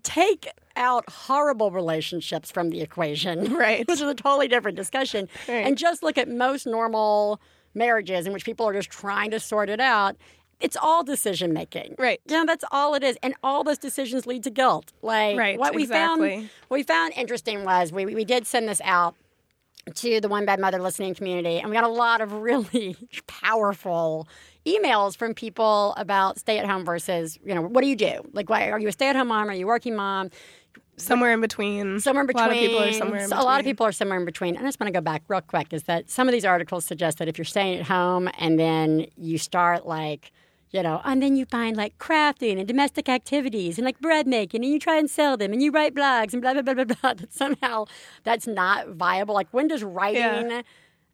[0.02, 3.52] take out horrible relationships from the equation.
[3.54, 3.80] Right.
[3.88, 5.28] Which is a totally different discussion.
[5.48, 5.66] Right.
[5.66, 7.40] And just look at most normal
[7.76, 10.16] marriages in which people are just trying to sort it out.
[10.58, 11.94] It's all decision making.
[11.98, 12.20] Right.
[12.26, 13.18] Yeah, that's all it is.
[13.22, 14.92] And all those decisions lead to guilt.
[15.02, 16.30] Like Right, what we exactly.
[16.36, 19.14] found what we found interesting was we, we did send this out
[19.94, 22.96] to the One Bad Mother listening community, and we got a lot of really
[23.28, 24.26] powerful
[24.66, 28.20] emails from people about stay at home versus, you know, what do you do?
[28.32, 29.48] Like, why are you a stay at home mom?
[29.48, 30.30] Are you a working mom?
[30.96, 32.00] Somewhere in between.
[32.00, 32.44] Somewhere in between.
[32.44, 33.42] A lot of people are somewhere in So between.
[33.42, 34.56] A lot of people are somewhere in between.
[34.56, 36.84] And I just want to go back real quick is that some of these articles
[36.84, 40.32] suggest that if you're staying at home and then you start like,
[40.70, 44.64] you know, and then you find like crafting and domestic activities and like bread making
[44.64, 46.84] and you try and sell them and you write blogs and blah, blah, blah, blah,
[46.84, 47.84] blah, that somehow
[48.24, 49.34] that's not viable.
[49.34, 50.62] Like, when does writing Yeah.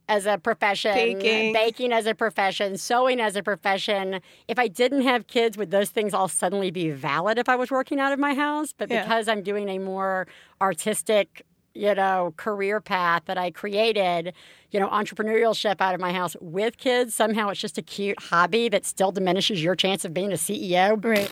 [0.08, 1.52] As a profession, Baking.
[1.52, 4.20] baking as a profession, sewing as a profession.
[4.48, 7.70] If I didn't have kids, would those things all suddenly be valid if I was
[7.70, 8.72] working out of my house?
[8.76, 9.02] But Yeah.
[9.02, 10.26] because I'm doing a more
[10.60, 11.42] artistic,
[11.74, 14.34] you know, career path that I created,
[14.70, 18.68] you know, entrepreneurship out of my house with kids, somehow it's just a cute hobby
[18.68, 21.02] that still diminishes your chance of being a CEO.
[21.02, 21.30] Right.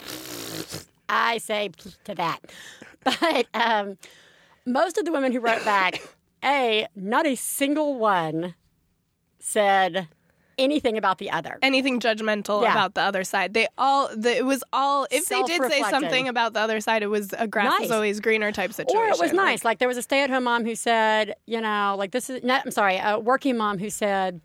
[1.08, 1.70] I say
[2.04, 2.38] to that.
[3.02, 3.96] But um,
[4.66, 6.02] most of the women who wrote back,
[6.44, 8.54] A, not a single one
[9.40, 10.08] said
[10.58, 11.58] anything about the other.
[11.62, 12.72] Anything judgmental Yeah.
[12.72, 13.54] about the other side.
[13.54, 17.02] They all, the, it was all, if they did say something about the other side,
[17.02, 17.86] it was a grass Nice.
[17.86, 19.00] is always greener type situation.
[19.00, 19.64] Or it was Like, nice.
[19.64, 22.44] Like there was a stay at home mom who said, you know, like this is,
[22.44, 24.42] not, I'm sorry, a working mom who said,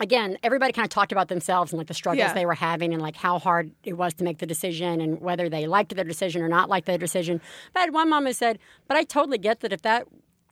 [0.00, 2.34] again, everybody kind of talked about themselves and like the struggles Yeah.
[2.34, 5.48] they were having and like how hard it was to make the decision and whether
[5.48, 7.40] they liked their decision or not liked their decision.
[7.72, 10.06] But I had one mom who said, but I totally get that if that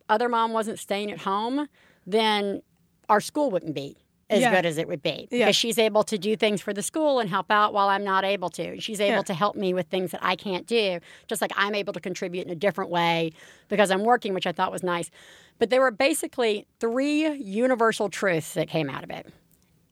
[0.08, 1.68] other mom wasn't staying at home,
[2.06, 2.62] then
[3.08, 3.96] our school wouldn't be
[4.28, 4.50] as Yeah.
[4.54, 5.46] good as it would be Yeah.
[5.46, 8.24] because she's able to do things for the school and help out while I'm not
[8.24, 8.80] able to.
[8.80, 9.22] She's able Yeah.
[9.22, 12.44] to help me with things that I can't do, just like I'm able to contribute
[12.44, 13.30] in a different way
[13.68, 15.10] because I'm working, which I thought was nice.
[15.58, 19.26] But there were basically three universal truths that came out of it.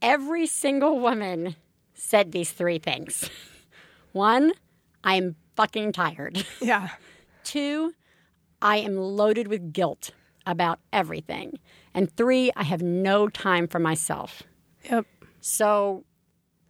[0.01, 1.55] Every single woman
[1.93, 3.29] said these three things.
[4.11, 4.51] One,
[5.03, 6.45] I'm fucking tired.
[6.61, 6.89] Yeah.
[7.45, 7.93] Two,
[8.61, 10.11] I am loaded with guilt
[10.45, 11.59] about everything.
[11.95, 14.43] And three, I have no time for myself.
[14.91, 15.07] Yep.
[15.41, 16.03] So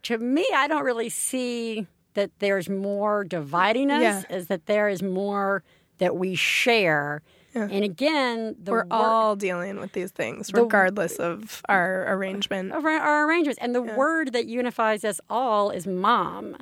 [0.03, 4.35] to me, I don't really see that there's more dividing us, Yeah.
[4.37, 5.63] is that there is more
[5.97, 7.21] that we share.
[7.55, 12.73] And again, the We're work- all dealing with these things, regardless of our arrangement.
[12.73, 13.59] of our, our arrangements.
[13.61, 16.57] And the word that unifies us all is mom.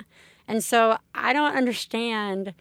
[0.46, 2.54] And so I don't understand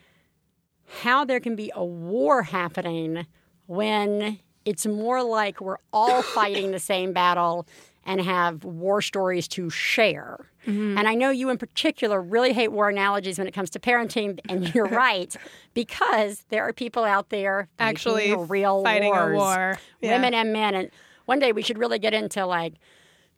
[1.03, 3.27] how there can be a war happening
[3.67, 7.67] when it's more like we're all fighting the same battle
[8.05, 10.37] and have war stories to share.
[10.67, 10.97] Mm-hmm.
[10.97, 14.39] And I know you in particular really hate war analogies when it comes to parenting,
[14.49, 15.35] and you're right
[15.73, 19.79] because there are people out there Actually real fighting a war.
[20.01, 20.13] Yeah.
[20.15, 20.75] women and men.
[20.75, 20.89] And
[21.25, 22.73] one day we should really get into like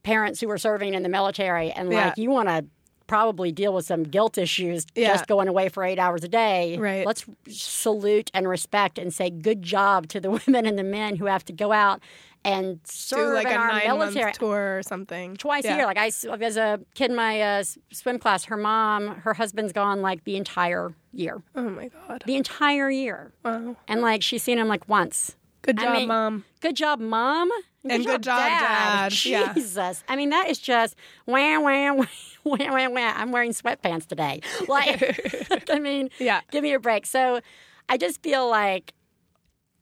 [0.03, 2.13] parents who are serving in the military and like Yeah.
[2.17, 2.65] you want to
[3.07, 5.09] probably deal with some guilt issues Yeah.
[5.13, 6.77] just going away for eight hours a day.
[6.77, 7.05] Right.
[7.05, 11.25] Let's salute and respect and say good job to the women and the men who
[11.25, 12.01] have to go out
[12.43, 15.35] and Do serve like in a our nine military month tour or something.
[15.37, 15.73] twice Yeah.
[15.73, 15.85] a year.
[15.87, 20.01] Like I, as a kid in my uh, swim class, her mom, her husband's gone
[20.01, 22.23] like the entire year, Oh my god.
[22.27, 23.75] the entire year, Wow.
[23.87, 25.35] and like she's seen him like once.
[25.63, 26.45] Good I job, mean, mom.
[26.61, 27.49] Good job, mom.
[27.89, 29.13] And good job, Dad.
[29.25, 29.53] Yeah.
[29.53, 30.03] Jesus.
[30.07, 30.95] I mean, that is just
[31.25, 32.07] wham, wham, wham,
[32.43, 33.13] wham, wham, wham.
[33.17, 34.41] I'm wearing sweatpants today.
[34.67, 36.41] Like, I mean, Yeah.
[36.51, 37.05] give me a break.
[37.05, 37.39] So
[37.87, 38.93] I just feel like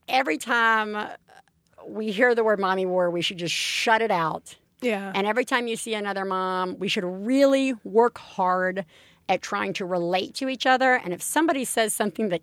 [0.10, 1.10] every time
[1.88, 4.56] we hear the word mommy war, we should just shut it out.
[4.82, 5.12] Yeah.
[5.16, 8.86] And every time you see another mom, we should really work hard
[9.30, 10.96] at trying to relate to each other.
[10.96, 12.42] And if somebody says something that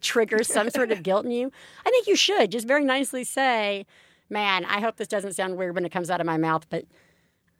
[0.00, 1.50] triggers some sort of guilt in you,
[1.84, 3.86] I think you should just very nicely say,
[4.30, 6.84] Man, I hope this doesn't sound weird when it comes out of my mouth, but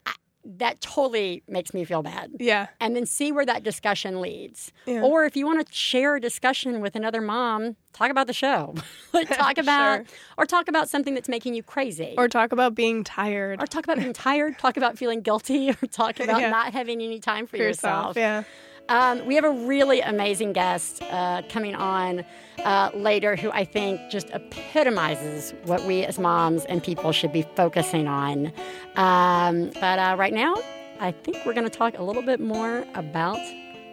[0.06, 0.12] I,
[0.44, 2.30] that totally makes me feel bad.
[2.38, 2.68] yeah.
[2.80, 4.70] And then see where that discussion leads.
[4.86, 5.02] Yeah.
[5.02, 8.74] Or if you want to share a discussion with another mom, talk about the show.
[9.32, 10.16] talk about, Sure.
[10.38, 13.84] or talk about something that's making you crazy Or talk about being tired or talk
[13.84, 16.50] about being tired, talk about feeling guilty, or talk about Yeah.
[16.50, 18.16] not having any time for, for yourself.
[18.16, 18.16] yourself.
[18.16, 18.44] Yeah.
[18.88, 22.24] Um, we have a really amazing guest uh, coming on
[22.64, 27.42] uh, later who I think just epitomizes what we as moms and people should be
[27.54, 28.52] focusing on.
[28.96, 30.56] Um, but uh, right now,
[30.98, 33.38] I think we're going to talk a little bit more about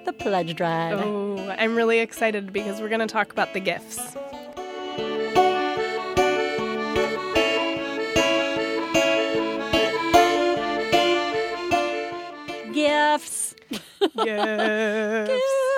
[0.06, 1.00] the pledge drive.
[1.00, 4.16] Oh, I'm really excited because we're going to talk about the gifts.
[12.74, 13.47] Gifts.
[14.00, 15.30] Gifts.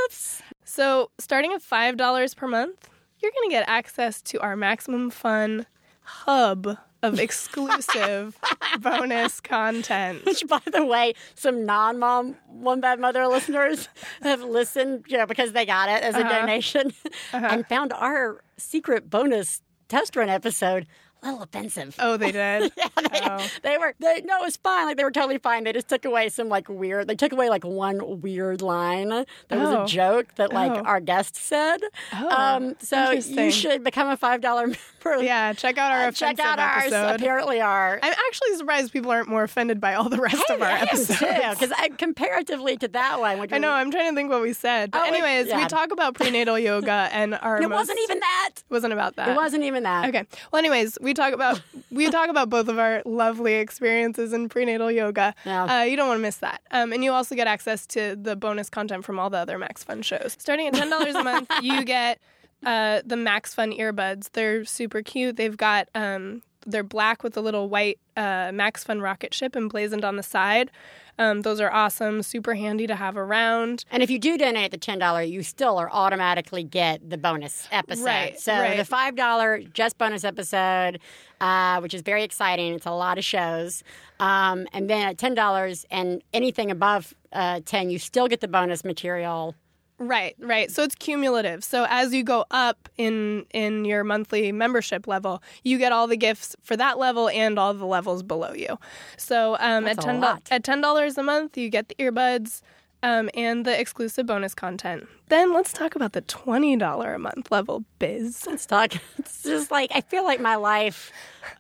[0.08, 0.42] Gifts.
[0.66, 5.66] So, starting at $5 per month, you're going to get access to our Maximum Fun
[6.02, 8.38] hub of exclusive
[8.80, 10.26] bonus content.
[10.26, 13.88] Which, by the way, some non-mom one bad mother listeners
[14.22, 16.40] have listened, you know, because they got it as a Uh-huh.
[16.40, 16.94] donation,
[17.34, 20.86] and found our secret bonus test run episode
[21.22, 21.96] a little offensive.
[22.00, 22.72] Oh, they did?
[22.78, 23.48] Yeah, they, Oh.
[23.64, 23.94] they were.
[24.00, 24.86] They, no, it was fine.
[24.86, 25.64] Like they were totally fine.
[25.64, 27.08] They just took away some like weird.
[27.08, 29.84] They took away like one weird line that was Oh.
[29.84, 30.84] a joke that like Oh.
[30.84, 31.80] our guest said.
[32.14, 35.24] Oh, um, so you should become a five dollar member.
[35.24, 36.84] Yeah, check out our Uh, check out ours.
[36.92, 37.16] episode.
[37.22, 40.70] Apparently, our I'm actually surprised people aren't more offended by all the rest of our
[40.70, 41.20] episodes.
[41.60, 43.70] because comparatively to that one, which I know.
[43.70, 44.92] was- I'm trying to think what we said.
[44.92, 45.58] But Oh, it- anyways, yeah.
[45.60, 47.58] we talk about prenatal yoga and our.
[47.62, 48.50] it most- wasn't even that.
[48.70, 49.30] Wasn't about that.
[49.30, 50.10] It wasn't even that.
[50.10, 50.26] Okay.
[50.52, 54.92] Well, anyways, we talk about we talk about both of our lovely experiences in prenatal
[54.92, 55.34] yoga.
[55.46, 55.82] Yeah.
[55.82, 56.62] Uh, you don't want to miss that.
[56.72, 59.84] Um, and you also get access to the bonus content from all the other Max
[59.84, 60.36] Fun shows.
[60.40, 62.20] Starting at ten dollars a month, you get
[62.66, 64.30] uh, the Max Fun earbuds.
[64.34, 65.36] They're super cute.
[65.38, 70.06] They've got um, they're black with a little white uh, Max Fun rocket ship emblazoned
[70.06, 70.72] on the side.
[71.20, 73.84] Um, those are awesome, super handy to have around.
[73.92, 77.68] And if you do donate the ten dollar, you still are automatically get the bonus
[77.72, 78.06] episode.
[78.06, 78.78] Right, so right.
[78.78, 81.00] the five dollar just bonus episode,
[81.42, 82.74] uh, which is very exciting.
[82.74, 83.84] It's a lot of shows.
[84.22, 88.48] Um, and then at ten dollars and anything above uh, ten, you still get the
[88.48, 89.56] bonus material.
[90.00, 90.72] Right, right.
[90.72, 91.62] So it's cumulative.
[91.64, 96.16] So as you go up in in your monthly membership level, you get all the
[96.16, 98.80] gifts for that level and all the levels below you.
[99.18, 102.62] So um, at ten at ten dollars a month, you get the earbuds
[103.04, 105.06] um, and the exclusive bonus content.
[105.28, 108.48] Then let's talk about the twenty dollar a month level, biz.
[108.48, 108.94] Let's talk.
[109.18, 111.12] It's just like I feel like my life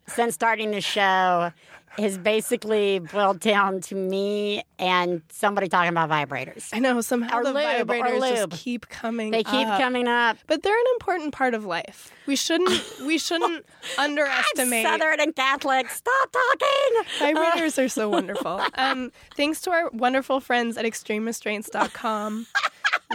[0.08, 1.52] since starting the show
[2.00, 6.70] has basically boiled down to me and somebody talking about vibrators.
[6.74, 9.32] I know somehow Or the lube, vibrators just keep coming.
[9.32, 9.80] They keep up.
[9.80, 10.38] coming up.
[10.48, 12.12] but they're an important part of life.
[12.26, 12.72] We shouldn't
[13.06, 13.66] we shouldn't
[13.98, 14.86] underestimate.
[14.86, 15.90] Southern and Catholic.
[15.90, 17.04] Stop talking.
[17.36, 18.62] Vibrators are so wonderful.
[18.76, 22.48] Um, thanks to our wonderful friends at extremerestraints.com,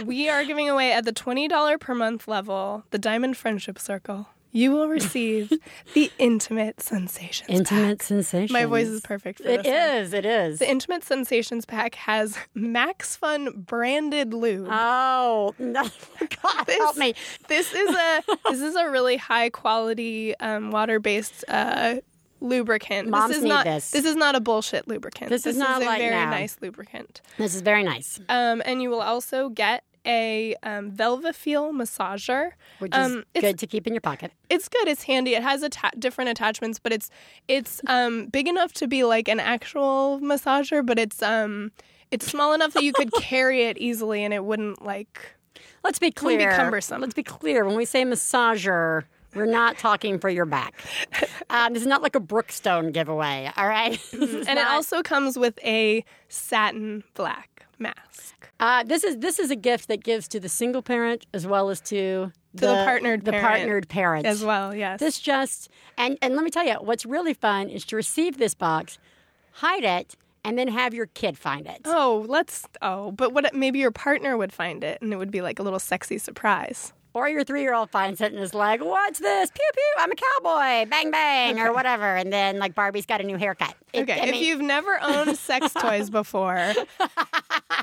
[0.05, 4.27] we are giving away at the $20 per month level the Diamond Friendship Circle.
[4.55, 5.51] You will receive
[5.93, 8.03] the Intimate Sensations Intimate Pack.
[8.03, 8.51] sensations.
[8.51, 9.67] My voice is perfect for It this.
[9.67, 9.75] one.
[10.03, 10.13] is.
[10.13, 10.59] It is.
[10.59, 14.67] The Intimate Sensations Pack has Max Fun branded lube.
[14.71, 15.83] Oh no!
[16.41, 17.15] God This- help me.
[17.49, 21.95] this is a this is a really high quality um, water based uh,
[22.39, 23.09] lubricant.
[23.09, 23.93] Moms this is need not this.
[23.93, 25.31] is not a bullshit lubricant.
[25.31, 26.29] This is not a like very now.
[26.29, 27.19] nice lubricant.
[27.37, 28.21] This is very nice.
[28.29, 32.51] Um, and you will also get a um, Velvafeel massager.
[32.79, 34.31] Which is Um, good to keep in your pocket.
[34.49, 34.87] It's good.
[34.87, 35.33] It's handy.
[35.35, 37.09] It has atta- different attachments, but it's
[37.47, 41.71] it's um, big enough to be like an actual massager, but it's um,
[42.11, 45.35] it's small enough that you could carry it easily and it wouldn't like.
[45.83, 46.55] Let's be Wouldn't be clear.
[46.55, 46.99] cumbersome.
[47.01, 47.63] Let's be clear.
[47.63, 49.03] When we say massager,
[49.35, 50.73] we're not talking for your back.
[51.49, 53.93] Um, this is not like a Brookstone giveaway, all right?
[54.13, 58.51] Is And it also comes with a satin black mask.
[58.59, 61.69] Uh, this is this is a gift that gives to the single parent as well
[61.69, 64.73] as to to the partnered the parent partnered parent as well.
[64.73, 64.99] Yes.
[64.99, 68.53] This just and and let me tell you what's really fun is to receive this
[68.53, 68.97] box,
[69.53, 70.15] hide it,
[70.45, 71.81] and then have your kid find it.
[71.85, 72.65] Oh, let's.
[72.81, 73.53] Oh, but what?
[73.53, 76.93] Maybe your partner would find it, and it would be like a little sexy surprise.
[77.15, 79.49] Or your three year old finds it and is like, "What's this?
[79.49, 79.93] Pew pew!
[80.03, 80.89] I'm a cowboy!
[80.89, 82.03] Bang bang!" or whatever.
[82.15, 83.73] And then like Barbie's got a new haircut.
[83.93, 86.73] It- Okay, I if you've never owned sex toys before,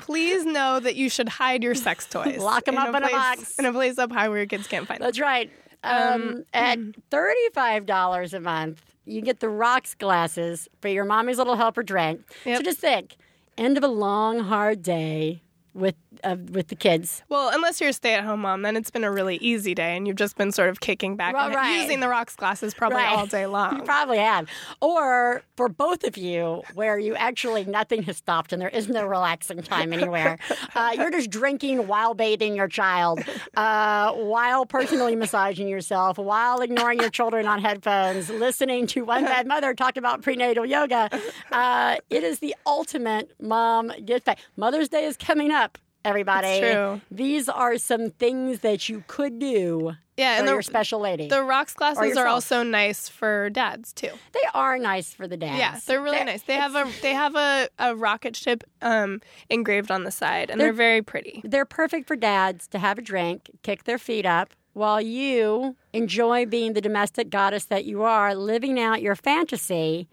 [0.01, 2.37] please know that you should hide your sex toys.
[2.37, 3.59] Lock 'em up in a place, box.
[3.59, 5.07] In a place up high where your kids can't find them.
[5.07, 5.49] That's right.
[5.83, 6.77] Um, at
[7.11, 12.21] thirty-five dollars a month, you get the rocks glasses for your mommy's little helper drink.
[12.45, 12.57] Yep.
[12.57, 13.17] So just think,
[13.57, 15.41] end of a long, hard day
[15.73, 17.21] with uh, with the kids.
[17.29, 20.15] Well, unless you're a stay-at-home mom, then it's been a really easy day, and you've
[20.17, 21.81] just been sort of kicking back Right, right.
[21.81, 23.15] using the rocks glasses probably Right.
[23.17, 23.77] all day long.
[23.77, 24.47] You probably have.
[24.81, 29.05] Or for both of you, where you actually nothing has stopped and there is no
[29.05, 30.37] relaxing time anywhere.
[30.75, 33.19] Uh, you're just drinking while bathing your child,
[33.55, 39.45] uh, while personally massaging yourself, while ignoring your children on headphones, listening to One Bad
[39.45, 41.09] Mother talk about prenatal yoga.
[41.51, 44.39] Uh, it is the ultimate mom gift bag.
[44.57, 45.77] Mother's Day is coming up.
[46.05, 50.99] Everybody, these are some things that you could do Yeah, for and the, your special
[50.99, 51.27] lady.
[51.29, 54.09] the rocks glasses are also nice for dads too.
[54.33, 55.57] They are nice for the dads.
[55.59, 56.41] Yeah, they're really nice.
[56.43, 60.59] They have a they have a, a rocket ship um, engraved on the side, and
[60.59, 61.41] they're, They're- very pretty.
[61.43, 66.45] They're perfect for dads to have a drink, kick their feet up, while you enjoy
[66.45, 70.07] being the domestic goddess that you are, living out your fantasy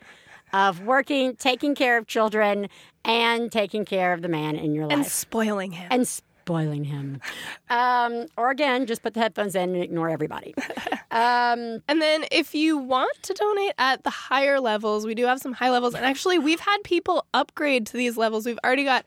[0.52, 2.68] of working, taking care of children,
[3.04, 4.96] and taking care of the man in your life.
[4.96, 5.88] And spoiling him.
[5.90, 7.20] And spoiling him.
[7.70, 10.54] Um, or again, just put the headphones in and ignore everybody.
[11.12, 15.40] Um, And then if you want to donate at the higher levels, we do have
[15.40, 15.94] some high levels.
[15.94, 18.46] And actually we've had people upgrade to these levels.
[18.46, 19.04] We've already got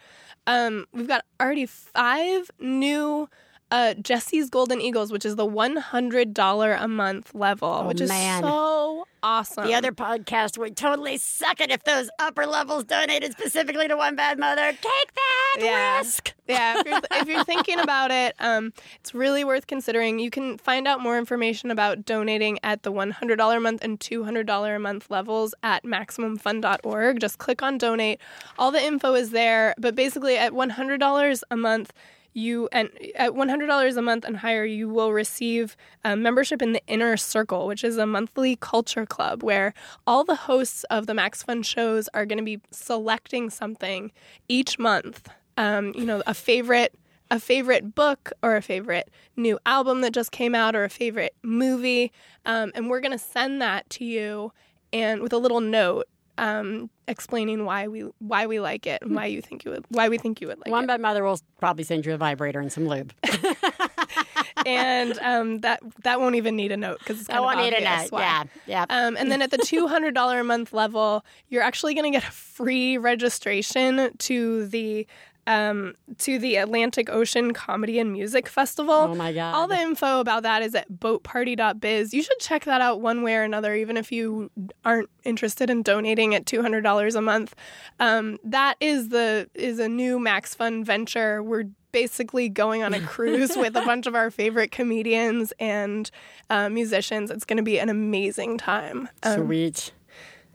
[0.48, 3.30] um we've got already five new
[3.74, 8.10] uh Jesse's Golden Eagles, which is the one hundred dollar a month level, which is
[8.10, 8.44] Oh, man.
[8.44, 9.66] so awesome.
[9.66, 14.16] the other podcast would totally suck it if those upper levels donated specifically to One
[14.16, 14.68] Bad Mother.
[14.72, 15.98] Take that Yeah.
[15.98, 16.34] risk.
[16.48, 20.20] yeah, if you're, if you're thinking about it, um, it's really worth considering.
[20.20, 24.76] You can find out more information about donating at the $100 a month and $200
[24.76, 27.20] a month levels at MaximumFun.org.
[27.20, 28.20] Just click on donate.
[28.60, 29.74] All the info is there.
[29.80, 31.94] But basically, at $100 a month,
[32.34, 35.76] you and at $100 a month and higher, you will receive
[36.06, 39.74] membership in the Inner Circle, which is a monthly culture club where
[40.08, 44.12] all the hosts of the Max Fun shows are going to be selecting something
[44.48, 45.30] each month.
[45.58, 46.96] Um, you know, a favorite
[47.32, 51.34] a favorite book or a favorite new album that just came out or a favorite
[51.42, 52.12] movie,
[52.46, 54.52] um, and we're gonna send that to you
[54.92, 56.08] and with a little note
[56.38, 60.10] um, explaining why we why we like it and why you think you would why
[60.10, 60.72] we think you would like it.
[60.72, 60.88] One it.
[60.88, 63.14] Bad Mother will probably send you a vibrator and some lube.
[64.66, 67.66] and um, that that won't even need a note because it's I kind won't of
[67.66, 68.12] need a note.
[68.12, 68.22] why.
[68.22, 68.86] Yeah, yeah.
[68.90, 72.32] Um, and then at the $200 a month level, you're actually going to get a
[72.32, 75.08] free registration to the
[75.48, 78.94] um, to the Atlantic Ocean Comedy and Music Festival.
[78.94, 79.54] Oh my God.
[79.54, 82.14] All the info about that is at boatparty.biz.
[82.14, 84.52] You should check that out one way or another, even if you
[84.86, 87.56] aren't interested in donating at $200 a month.
[88.00, 91.44] Um, that is the is a new Max Fun venture.
[91.44, 96.10] We're basically going on a cruise with a bunch of our favorite comedians and
[96.50, 97.32] uh, musicians.
[97.32, 99.08] It's going to be an amazing time.
[99.24, 99.94] Um, Sweet.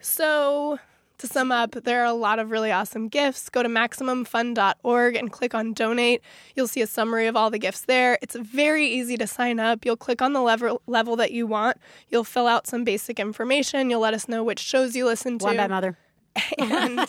[0.00, 0.78] so,
[1.18, 3.48] to sum up, there are a lot of really awesome gifts.
[3.48, 6.22] Go to MaximumFun.org and click on donate.
[6.54, 8.18] You'll see a summary of all the gifts there.
[8.22, 9.84] It's very easy to sign up.
[9.84, 11.76] You'll click on the level, level that you want.
[12.08, 13.90] You'll fill out some basic information.
[13.90, 15.44] You'll let us know which shows you listen to.
[15.44, 15.98] One Bad Mother.
[16.58, 17.06] and,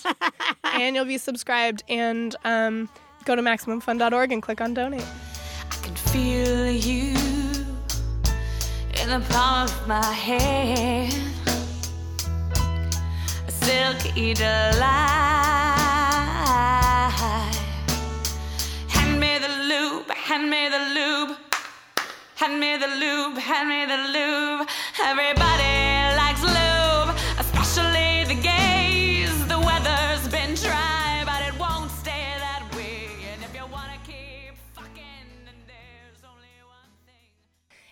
[0.64, 1.84] and you'll be subscribed.
[1.88, 2.90] And um,
[3.26, 5.06] go to MaximumFun.org and click on donate.
[5.72, 7.16] I can feel you
[9.02, 11.59] in the palm of my hand.
[13.90, 14.86] A silky delight.
[18.88, 21.38] Hand me the lube, hand me the lube.
[22.36, 24.68] Hand me the lube, hand me the lube.
[25.04, 25.99] Everybody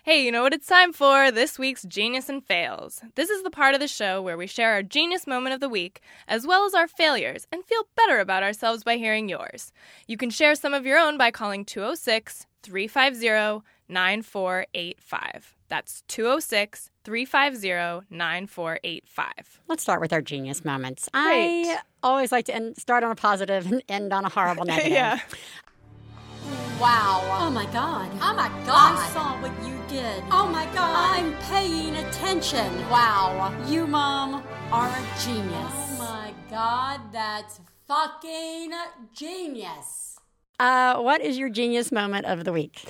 [0.08, 1.30] Hey, you know what it's time for?
[1.30, 3.02] This week's Genius and Fails.
[3.14, 5.68] This is the part of the show where we share our genius moment of the
[5.68, 9.70] week, as well as our failures, and feel better about ourselves by hearing yours.
[10.06, 15.56] You can share some of your own by calling 206 350 9485.
[15.68, 19.60] That's 206 350 9485.
[19.68, 21.10] Let's start with our genius moments.
[21.12, 24.90] I always like to end, start on a positive and end on a horrible negative.
[24.90, 25.20] yeah.
[26.80, 27.22] Wow.
[27.40, 28.08] Oh my god.
[28.22, 28.96] Oh my God.
[28.96, 30.22] I saw what you did.
[30.30, 31.18] Oh my God.
[31.18, 32.88] I'm paying attention.
[32.88, 33.52] Wow.
[33.66, 35.50] You, Mom, are a genius.
[35.52, 38.70] Oh my god, that's fucking
[39.12, 40.20] genius.
[40.60, 42.80] Uh, what is your genius moment of the week?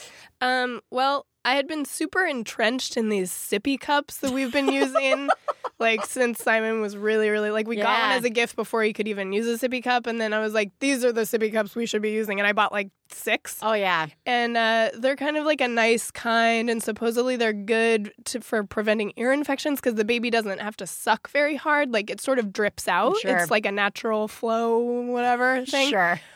[0.42, 5.28] Um, well, I had been super entrenched in these sippy cups that we've been using,
[5.78, 8.92] like since Simon was really, really like we got one as a gift before he
[8.92, 11.52] could even use a sippy cup, and then I was like, these are the sippy
[11.52, 14.08] cups we should be using, and I bought like six, Oh yeah.
[14.26, 18.64] and uh, they're kind of like a nice kind, and supposedly they're good to, for
[18.64, 22.38] preventing ear infections because the baby doesn't have to suck very hard, like it sort
[22.38, 23.16] of drips out.
[23.18, 23.38] Sure.
[23.38, 25.90] It's like a natural flow, whatever thing.
[25.90, 26.20] Sure.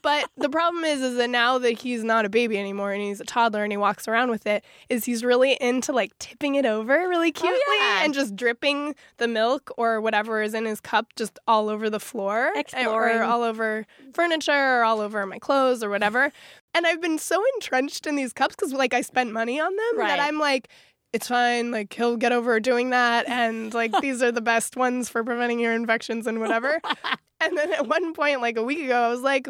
[0.00, 3.20] But the problem is, is that now that he's not a baby anymore and he's
[3.20, 6.64] a toddler and he walks around with it, is he's really into like tipping it
[6.66, 8.04] over really oh, cutely Oh, yeah.
[8.04, 12.00] and just dripping the milk or whatever is in his cup just all over the
[12.00, 13.18] floor, eh, Exploring.
[13.18, 16.30] or all over furniture, or all over my clothes or whatever.
[16.74, 19.98] And I've been so entrenched in these cups because like I spent money on them
[19.98, 20.08] Right.
[20.08, 20.68] that I'm like.
[21.12, 21.72] It's fine.
[21.72, 25.58] Like he'll get over doing that, and like these are the best ones for preventing
[25.58, 26.80] your infections and whatever.
[27.40, 29.48] and then at one point, like a week ago, I was like,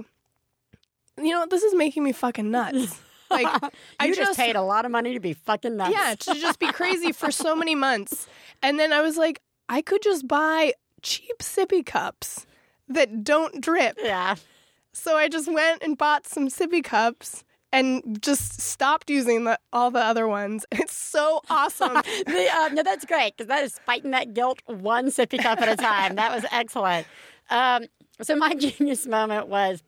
[1.19, 1.51] you know, what?
[1.51, 2.99] this is making me fucking nuts.
[3.43, 5.93] Like, I you just, just paid a lot of money to be fucking nuts.
[5.93, 8.27] yeah, to just be crazy for so many months.
[8.63, 12.45] And then I was like, I could just buy cheap sippy cups
[12.89, 13.99] that don't drip.
[14.03, 14.35] Yeah.
[14.93, 19.91] So I just went and bought some sippy cups and just stopped using the, all
[19.91, 20.67] the other ones.
[20.73, 22.03] It's so awesome.
[22.27, 25.69] The, uh, no, that's great because that is fighting that guilt one sippy cup at
[25.69, 26.17] a time.
[26.17, 27.07] That was excellent.
[27.49, 27.85] Um,
[28.23, 29.83] so my genius moment was,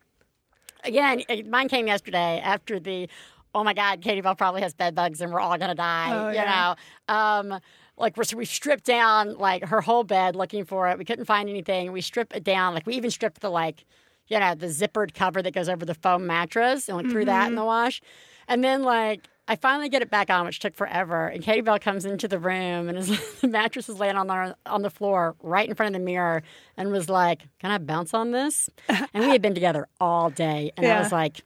[0.83, 3.09] again, mine came yesterday after the,
[3.53, 6.09] oh my God, Katie Bell probably has bed bugs and we're all gonna die.
[6.11, 6.75] Oh, you yeah.
[7.07, 7.59] know, um,
[7.97, 10.97] like we're, so we stripped down like her whole bed looking for it.
[10.97, 11.91] We couldn't find anything.
[11.91, 12.73] We stripped it down.
[12.73, 13.85] Like we even stripped the like,
[14.27, 17.47] you know, the zippered cover that goes over the foam mattress and like threw that
[17.47, 18.01] in the wash.
[18.47, 21.27] And then like I finally get it back on, which took forever.
[21.27, 24.55] And Katie Bell comes into the room and is, the mattress is laying on the
[24.65, 26.43] on the floor right in front of the mirror
[26.77, 28.69] and was like, "Can I bounce on this?"
[29.13, 31.41] And we had been together all day, and I was like,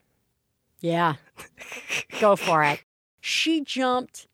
[0.81, 1.15] "Yeah,
[2.19, 2.83] go for it."
[3.21, 4.27] She jumped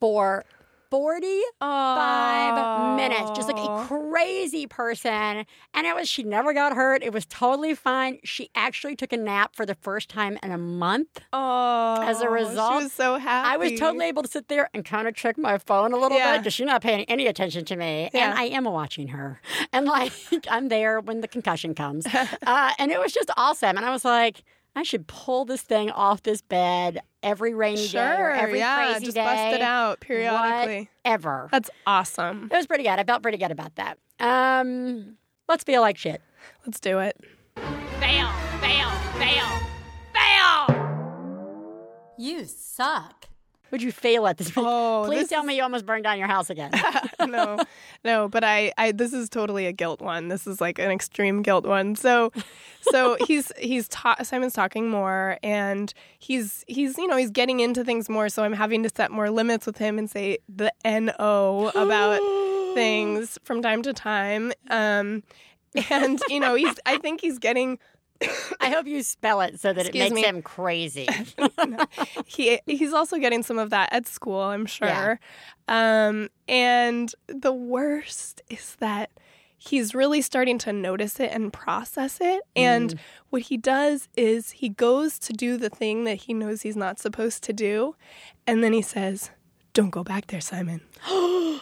[0.00, 0.44] for
[0.90, 5.46] forty five minutes, just like a crazy person.
[5.74, 7.02] And it was, she never got hurt.
[7.02, 8.18] It was totally fine.
[8.24, 11.20] She actually took a nap for the first time in a month.
[11.32, 13.48] Oh, As a result, she was so happy.
[13.48, 16.18] I was totally able to sit there and kind of check my phone a little
[16.18, 16.32] Yeah.
[16.32, 18.10] bit because she's not paying any attention to me.
[18.12, 18.30] Yeah.
[18.30, 19.40] And I am watching her.
[19.72, 20.12] And like,
[20.50, 22.04] I'm there when the concussion comes.
[22.06, 23.76] uh, and it was just awesome.
[23.78, 24.42] And I was like,
[24.74, 29.04] I should pull this thing off this bed every rainy day or every yeah, crazy
[29.06, 29.24] just day.
[29.24, 30.88] bust it out periodically.
[31.04, 31.48] Whatever.
[31.52, 32.48] That's awesome.
[32.50, 32.98] It was pretty good.
[32.98, 33.98] I felt pretty good about that.
[34.18, 35.16] Um,
[35.48, 36.22] let's feel like shit.
[36.64, 37.16] Let's do it.
[38.00, 38.28] Fail,
[38.60, 39.46] fail, fail,
[40.14, 42.14] fail!
[42.18, 43.26] You suck.
[43.72, 44.52] Would you fail at this?
[44.56, 46.70] Oh, Please this tell me you almost burned down your house again.
[47.26, 47.58] no,
[48.04, 50.28] no, but I, I, this is totally a guilt one.
[50.28, 51.96] This is like an extreme guilt one.
[51.96, 52.32] So,
[52.82, 57.82] so he's, he's, ta- Simon's talking more and he's, he's, you know, he's getting into
[57.82, 58.28] things more.
[58.28, 62.20] So I'm having to set more limits with him and say the N-O about
[62.74, 64.52] things from time to time.
[64.70, 65.22] Um,
[65.90, 67.78] and, you know, he's, I think he's getting,
[68.60, 70.24] I hope you spell it so that it makes me.
[70.24, 71.08] him crazy.
[72.26, 75.18] he he's also getting some of that at school, I'm sure.
[75.68, 79.10] Um, and the worst is that
[79.56, 82.42] he's really starting to notice it and process it.
[82.56, 82.98] And
[83.30, 86.98] what he does is he goes to do the thing that he knows he's not
[86.98, 87.94] supposed to do,
[88.46, 89.30] and then he says,
[89.72, 90.82] "Don't go back there, Simon."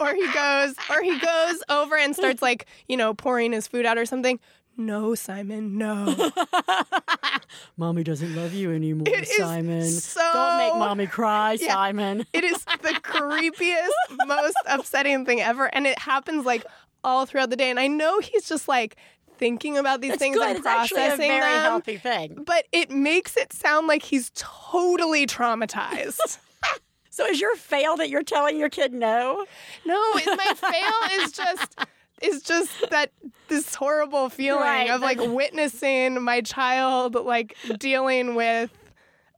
[0.00, 3.86] or he goes or he goes over and starts like, you know, pouring his food
[3.86, 4.38] out or something.
[4.76, 6.32] No, Simon, no.
[7.76, 9.88] mommy doesn't love you anymore, It Simon.
[9.88, 11.72] so- Don't make mommy cry, Yeah.
[11.74, 12.26] Simon.
[12.32, 15.66] It is the creepiest, most upsetting thing ever.
[15.74, 16.64] And it happens like
[17.02, 17.70] all throughout the day.
[17.70, 18.96] And I know he's just like
[19.38, 20.46] thinking about these It's things good.
[20.48, 21.60] and It's actually a processing very them.
[21.62, 22.42] healthy thing.
[22.44, 26.38] But it makes it sound like he's totally traumatized.
[27.10, 29.46] So is your fail that you're telling your kid no?
[29.86, 31.76] no, my fail is just
[32.24, 33.10] is just that
[33.48, 34.90] this horrible feeling Right.
[34.90, 38.70] of like witnessing my child like dealing with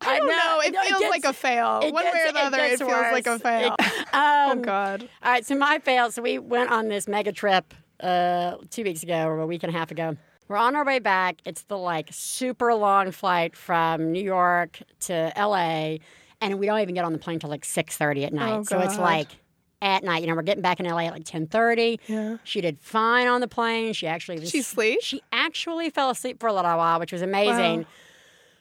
[0.00, 0.60] I don't know.
[0.62, 1.80] It No, feels gets- like a fail.
[1.82, 3.74] it One way or the other, it gets feels like a fail.
[3.78, 5.08] It- oh um, God.
[5.22, 6.10] All right, so my fail.
[6.10, 9.74] So we went on this mega trip uh, two weeks ago or a week and
[9.74, 10.16] a half ago.
[10.48, 11.36] We're on our way back.
[11.46, 15.96] It's the like super long flight from New York to LA,
[16.42, 18.52] and we don't even get on the plane till like six thirty at night.
[18.52, 19.28] Oh, so it's like
[19.82, 20.22] at night.
[20.22, 22.00] You know, we're getting back in LA at like ten thirty.
[22.06, 22.38] Yeah.
[22.44, 23.92] She did fine on the plane.
[23.92, 25.00] She actually was, She sleep?
[25.02, 27.86] She actually fell asleep for a little while, which was amazing.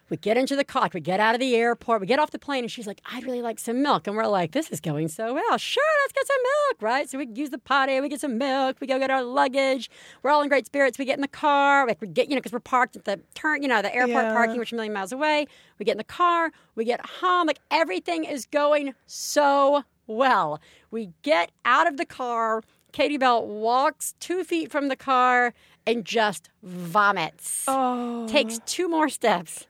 [0.08, 2.30] We get into the car, like, we get out of the airport, we get off
[2.30, 4.06] the plane, and she's like, I'd really like some milk.
[4.06, 5.58] And we're like, this is going so well.
[5.58, 7.10] Sure, let's get some milk, right?
[7.10, 9.90] So we use the potty, we get some milk, we go get our luggage.
[10.22, 11.00] We're all in great spirits.
[11.00, 13.20] We get in the car, like we get, you know, because we're parked at the
[13.34, 14.34] turn, you know, the airport Yeah.
[14.34, 15.48] parking, which is a million miles away.
[15.80, 20.62] We get in the car, we get home, like everything is going so well.
[20.92, 22.62] We get out of the car.
[22.92, 25.54] Katie Bell walks two feet from the car
[25.86, 28.28] and just vomits Oh.
[28.28, 29.68] takes two more steps.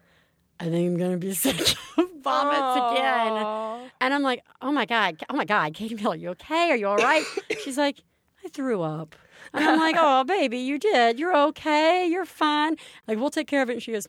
[0.60, 1.56] I think I'm gonna be sick.
[2.22, 3.90] Vomits again.
[4.02, 6.72] And I'm like, oh my God, oh my God, Katie Miller, you okay?
[6.72, 7.24] Are you all right?
[7.64, 8.00] She's like,
[8.44, 9.16] I threw up.
[9.54, 11.20] And I'm like, oh, baby, you did.
[11.20, 12.08] You're okay.
[12.08, 12.78] You're fine.
[13.08, 13.74] Like, we'll take care of it.
[13.74, 14.08] And she goes,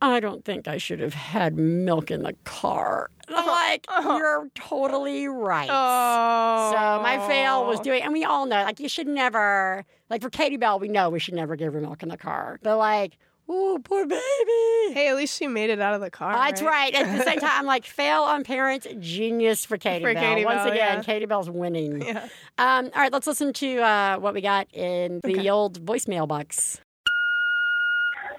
[0.00, 3.10] I don't think I should have had milk in the car.
[3.28, 5.68] I'm like, you're totally right.
[5.70, 6.70] Oh.
[6.72, 10.30] So my fail was doing, and we all know, like you should never, like for
[10.30, 12.60] Katie Bell, we know we should never give her milk in the car.
[12.62, 13.18] But like,
[13.50, 14.94] ooh, poor baby.
[14.94, 16.34] Hey, at least she made it out of the car.
[16.34, 16.94] That's right.
[16.94, 20.22] At the same time, I'm like, fail on parents, genius for Katie For Bell.
[20.22, 21.02] Katie Once Bell, again, yeah.
[21.02, 22.02] Katie Bell's winning.
[22.02, 22.28] Yeah.
[22.58, 26.80] Um, all right, let's listen to uh, what we got in the old voicemail box.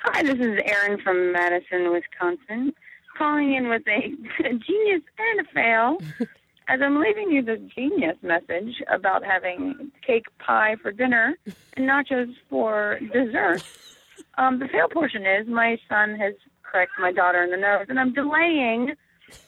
[0.03, 2.73] Hi, this is Erin from Madison, Wisconsin,
[3.17, 4.13] calling in with a,
[4.45, 5.97] a genius and a fail.
[6.69, 11.35] As I'm leaving you this genius message about having cake pie for dinner
[11.77, 13.63] and nachos for dessert,
[14.37, 17.99] um, the fail portion is my son has cracked my daughter in the nose, and
[17.99, 18.93] I'm delaying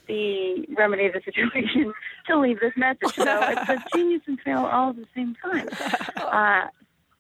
[0.08, 1.94] the remedy of the situation
[2.28, 3.14] to leave this message.
[3.16, 5.68] So it's a genius and fail all at the same time.
[6.16, 6.68] Uh,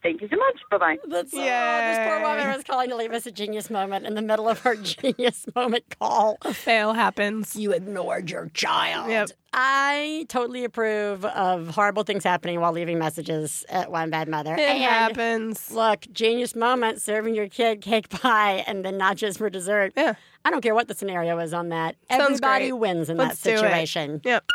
[0.03, 0.55] thank you so much.
[0.71, 0.97] Bye bye.
[1.07, 4.21] That's, uh, this poor woman was calling to leave us a genius moment in the
[4.21, 6.37] middle of her genius moment call.
[6.43, 7.55] A Fail happens.
[7.55, 9.09] You ignored your child.
[9.09, 9.29] Yep.
[9.51, 14.53] I totally approve of horrible things happening while leaving messages at One Bad Mother.
[14.53, 15.71] It and happens.
[15.71, 19.93] Look, genius moment serving your kid cake pie and then nachos for dessert.
[19.97, 20.13] Yeah.
[20.45, 21.95] I don't care what the scenario is on that.
[22.11, 22.79] Sounds Everybody great.
[22.79, 23.59] wins in Let's that do it.
[23.59, 24.21] situation.
[24.23, 24.45] Yep.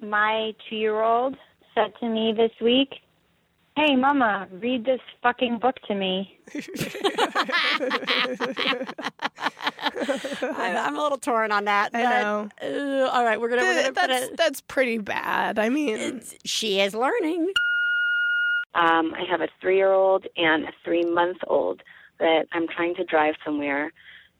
[0.00, 1.36] my two year old
[1.74, 2.94] said to me this week,
[3.78, 6.36] Hey, Mama, read this fucking book to me.
[10.42, 11.90] I, I'm a little torn on that.
[11.94, 12.48] I but, know.
[12.60, 13.62] uh, all right, we're gonna.
[13.62, 14.36] We're gonna put that's it.
[14.36, 15.60] that's pretty bad.
[15.60, 17.52] I mean, She is learning.
[18.74, 21.80] Um, I have a three year old and a three month old
[22.18, 23.92] that I'm trying to drive somewhere.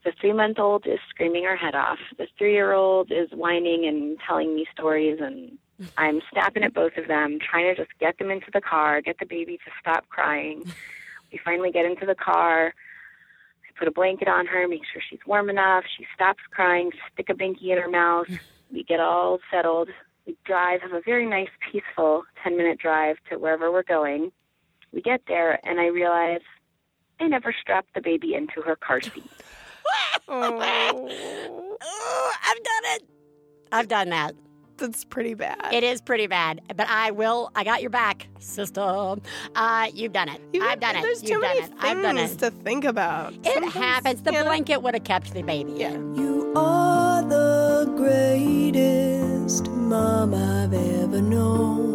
[0.05, 2.01] The three month old is screaming her head off.
[2.19, 5.59] The three year old is whining and telling me stories, and
[5.97, 9.19] I'm snapping at both of them, trying to just get them into the car, get
[9.19, 10.65] the baby to stop crying.
[11.33, 12.69] We finally get into the car.
[12.69, 15.85] I put a blanket on her, make sure she's warm enough.
[15.97, 18.27] She stops crying, stick a binky in her mouth.
[18.73, 19.89] We get all settled.
[20.27, 24.33] We drive, have a very nice, peaceful 10 minute drive to wherever we're going.
[24.93, 26.41] We get there, and I realize
[27.21, 29.31] I never strapped the baby into her car seat.
[30.29, 33.03] oh, Oh, I've done it.
[33.71, 34.35] I've done that.
[34.79, 35.59] That's pretty bad.
[35.73, 37.51] It is pretty bad, but I will.
[37.55, 38.81] I got your back, sister.
[39.55, 40.41] Uh, you've done it.
[40.53, 41.03] You- I've done it.
[41.03, 41.73] There's You've too done many it.
[41.81, 42.39] I've done things it.
[42.39, 43.33] to think about.
[43.35, 44.23] It Sometimes, happens.
[44.23, 45.91] The blanket would have kept the baby Yeah.
[45.93, 46.15] in.
[46.15, 51.88] You are the greatest mom I've ever known.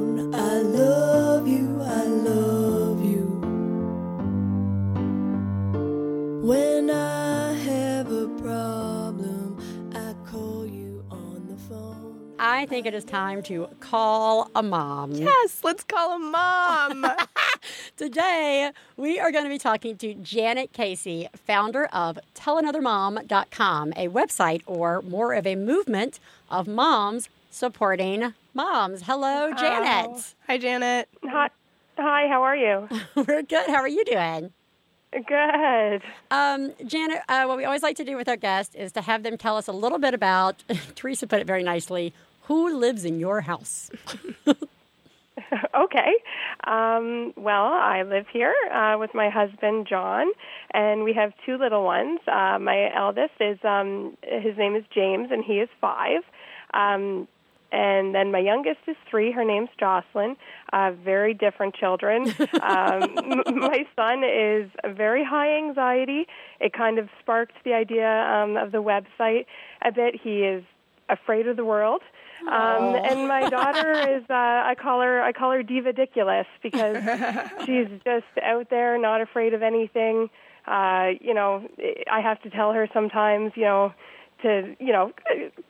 [12.64, 15.12] I think it is time to call a mom.
[15.12, 17.06] Yes, let's call a mom.
[17.98, 24.62] Today, we are going to be talking to Janet Casey, founder of tellanothermom.com, a website
[24.66, 29.02] or more of a movement of moms supporting moms.
[29.02, 30.34] Hello, Janet.
[30.48, 31.10] Hi, Janet.
[31.26, 31.50] Hi,
[31.98, 32.30] hi.
[32.30, 32.88] How are you?
[33.16, 33.68] We're good.
[33.68, 34.54] How are you doing?
[35.12, 36.02] Good.
[36.32, 39.24] Um, Janet, uh, what we always like to do with our guests is to have
[39.24, 40.64] them tell us a little bit about,
[40.96, 42.14] Teresa put it very nicely,
[42.44, 43.92] who lives in your house?
[45.76, 46.14] Okay.
[46.66, 50.28] Um, well, I live here uh, with my husband John,
[50.74, 52.20] and we have two little ones.
[52.28, 56.22] Uh, my eldest is um, his name is James, and he is five.
[56.74, 57.28] Um,
[57.72, 59.32] and then my youngest is three.
[59.32, 60.36] Her name's Jocelyn.
[60.72, 62.28] Uh, very different children.
[62.62, 66.28] um, my son is very high anxiety.
[66.60, 69.48] It kind of sparked the idea um, of the website
[69.84, 70.16] a bit.
[70.22, 70.64] He is
[71.10, 72.02] afraid of the world.
[72.48, 76.98] Um, and my daughter is uh, I call her I call her divadiculous because
[77.66, 80.30] she's just out there, not afraid of anything.
[80.68, 81.68] Uh, you know,
[82.12, 83.94] I have to tell her sometimes, you know,
[84.42, 85.12] to you know,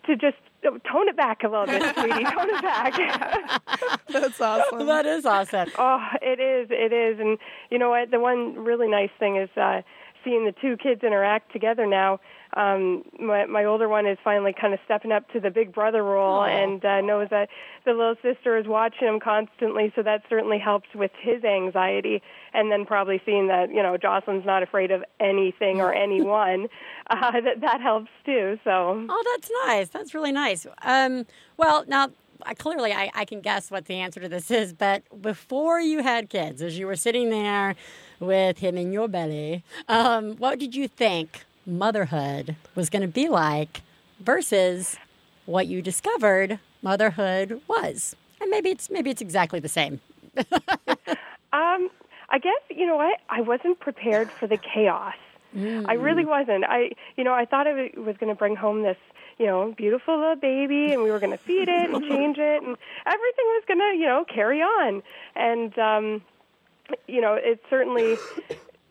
[0.06, 4.02] to just tone it back a little bit, sweetie, tone it back.
[4.10, 4.86] That's awesome.
[4.88, 5.70] that is awesome.
[5.78, 7.38] Oh, it is, it is, and
[7.70, 8.12] you know what?
[8.12, 9.82] The one really nice thing is uh,
[10.24, 12.20] seeing the two kids interact together now.
[12.56, 16.04] Um, my, my older one is finally kind of stepping up to the big brother
[16.04, 17.50] role and uh, knows that
[17.86, 22.22] the little sister is watching him constantly, so that certainly helps with his anxiety.
[22.54, 26.68] And then probably seeing that you know Jocelyn's not afraid of anything or anyone,
[27.10, 28.60] uh, that that helps too.
[28.64, 29.90] So Oh, that's nice.
[29.90, 30.68] That's really nice.
[30.84, 31.26] Um,
[31.58, 32.10] well, now
[32.46, 36.04] I, clearly I, I can guess what the answer to this is, but before you
[36.04, 37.76] had kids, as you were sitting there
[38.20, 43.30] with him in your belly, um, what did you think motherhood was going to be
[43.30, 43.82] like
[44.20, 44.98] versus
[45.46, 48.16] what you discovered motherhood was?
[48.42, 50.02] And maybe it's maybe it's exactly the same.
[51.54, 51.92] Um,
[52.30, 55.14] I guess you know what I wasn't prepared for the chaos.
[55.56, 56.64] I really wasn't.
[56.64, 58.98] I you know I thought I w- was going to bring home this
[59.38, 62.64] you know beautiful little baby, and we were going to feed it and change it,
[62.64, 65.04] and everything was going to you know carry on.
[65.36, 66.22] And um,
[67.08, 68.18] you know it certainly.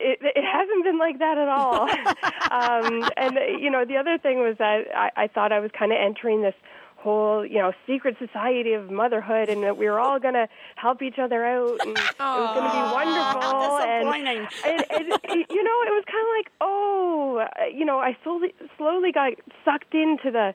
[0.02, 1.82] It, it hasn't been like that at all.
[2.50, 5.92] um, and you know, the other thing was that I, I thought I was kind
[5.92, 6.54] of entering this
[6.96, 11.02] whole, you know, secret society of motherhood, and that we were all going to help
[11.02, 13.78] each other out, and it was going to be wonderful.
[13.78, 14.48] And, and,
[15.28, 17.44] and you know, it was kind of like, oh,
[17.74, 19.32] you know, I slowly slowly got
[19.64, 20.54] sucked into the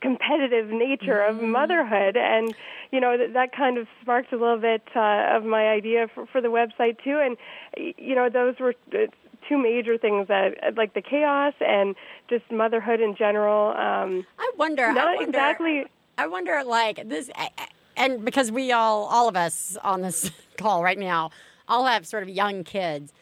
[0.00, 2.54] competitive nature of motherhood and
[2.92, 6.26] you know that, that kind of sparked a little bit uh, of my idea for,
[6.26, 7.36] for the website too and
[7.96, 9.06] you know those were uh,
[9.48, 11.94] two major things that like the chaos and
[12.28, 14.86] just motherhood in general um I wonder.
[14.86, 15.84] I not wonder, exactly
[16.18, 17.30] I wonder, like this,
[17.96, 21.30] and because we all, all of us on this call right now,
[21.68, 23.12] all have sort of young kids.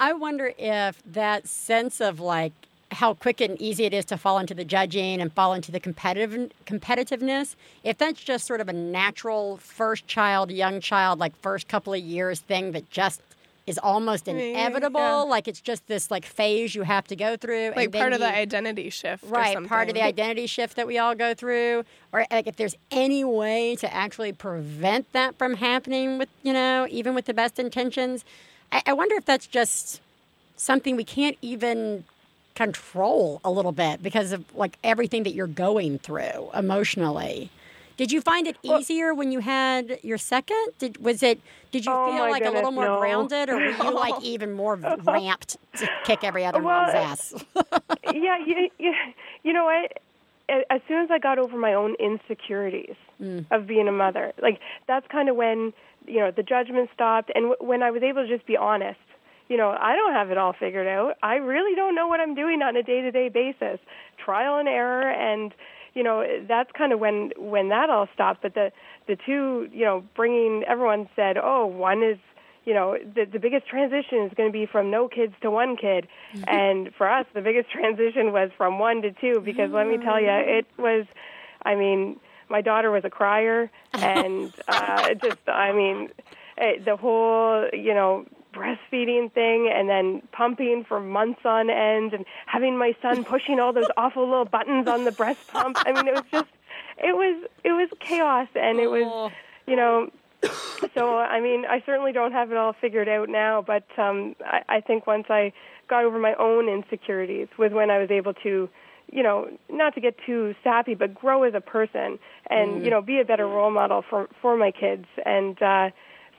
[0.00, 2.52] I wonder if that sense of like
[2.92, 5.80] how quick and easy it is to fall into the judging and fall into the
[5.80, 11.68] competitive competitiveness, if that's just sort of a natural first child, young child, like first
[11.68, 13.20] couple of years thing that just
[13.66, 15.16] is almost inevitable, yeah.
[15.18, 18.26] like it's just this like phase you have to go through, like part of you-
[18.26, 19.24] the identity shift.
[19.24, 22.56] or right part of the identity shift that we all go through or like if
[22.56, 27.34] there's any way to actually prevent that from happening with you know even with the
[27.34, 28.24] best intentions
[28.72, 30.00] i, I wonder if that's just
[30.56, 32.04] something we can't even
[32.54, 37.50] control a little bit because of like everything that you're going through emotionally
[37.96, 41.40] did you find it easier when you had your second did was it
[41.70, 42.98] did you Oh, feel like a little more no.
[42.98, 46.98] grounded or were you like even more ramped to kick every other Well, mom's uh,
[46.98, 47.44] ass
[48.12, 48.92] yeah, you, you,
[49.42, 49.98] you know what?
[50.70, 53.46] As soon as I got over my own insecurities mm.
[53.50, 55.72] of being a mother, like that's kind of when
[56.06, 58.98] you know the judgment stopped, and w- when I was able to just be honest.
[59.52, 61.18] You know, I don't have it all figured out.
[61.22, 63.80] I really don't know what I'm doing on a day-to-day basis.
[64.16, 65.52] Trial and error, and
[65.92, 68.40] you know that's kind of when when that all stopped.
[68.40, 68.72] But the
[69.06, 72.16] the two, you know, bringing everyone said, oh, one is
[72.64, 75.76] you know, the, the biggest transition is going to be from no kids to one
[75.76, 76.08] kid.
[76.46, 80.18] and for us, the biggest transition was from one to two because let me tell
[80.18, 81.04] you, it was,
[81.62, 86.08] I mean, my daughter was a crier and uh, just, I mean,
[86.56, 92.24] it, the whole, you know, breastfeeding thing and then pumping for months on end and
[92.46, 95.76] having my son pushing all those awful little buttons on the breast pump.
[95.86, 96.50] I mean, it was just,
[96.98, 99.32] it was, it was chaos and it was,
[99.66, 100.10] you know,
[100.94, 104.62] so I mean, I certainly don't have it all figured out now, but um, I,
[104.68, 105.52] I think once I
[105.88, 108.68] got over my own insecurities was when I was able to,
[109.12, 113.02] you know, not to get too sappy, but grow as a person and you know
[113.02, 115.90] be a better role model for for my kids, and uh,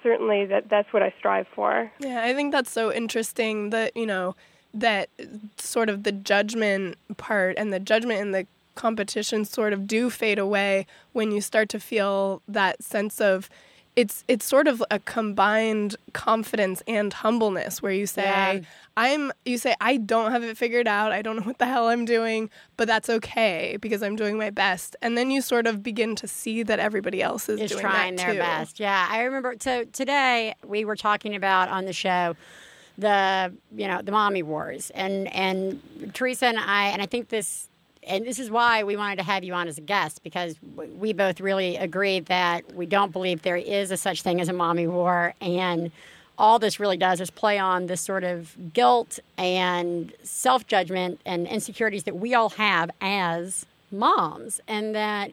[0.03, 1.91] certainly that that's what I strive for.
[1.99, 4.35] Yeah, I think that's so interesting that, you know,
[4.73, 5.09] that
[5.57, 8.45] sort of the judgment part and the judgment and the
[8.75, 13.49] competition sort of do fade away when you start to feel that sense of
[13.95, 18.59] it's it's sort of a combined confidence and humbleness where you say Yeah.
[18.95, 21.11] I'm you say I don't have it figured out.
[21.11, 24.49] I don't know what the hell I'm doing, but that's okay because I'm doing my
[24.49, 24.95] best.
[25.01, 28.15] And then you sort of begin to see that everybody else is, is doing trying
[28.15, 28.39] their too.
[28.39, 28.79] best.
[28.79, 29.55] Yeah, I remember.
[29.59, 32.35] So today we were talking about on the show
[32.97, 35.81] the you know the mommy wars, and and
[36.13, 37.67] Teresa and I, and I think this
[38.07, 40.55] and this is why we wanted to have you on as a guest because
[40.97, 44.53] we both really agree that we don't believe there is a such thing as a
[44.53, 45.91] mommy war, and
[46.37, 51.47] all this really does is play on this sort of guilt and self judgment and
[51.47, 55.31] insecurities that we all have as moms, and that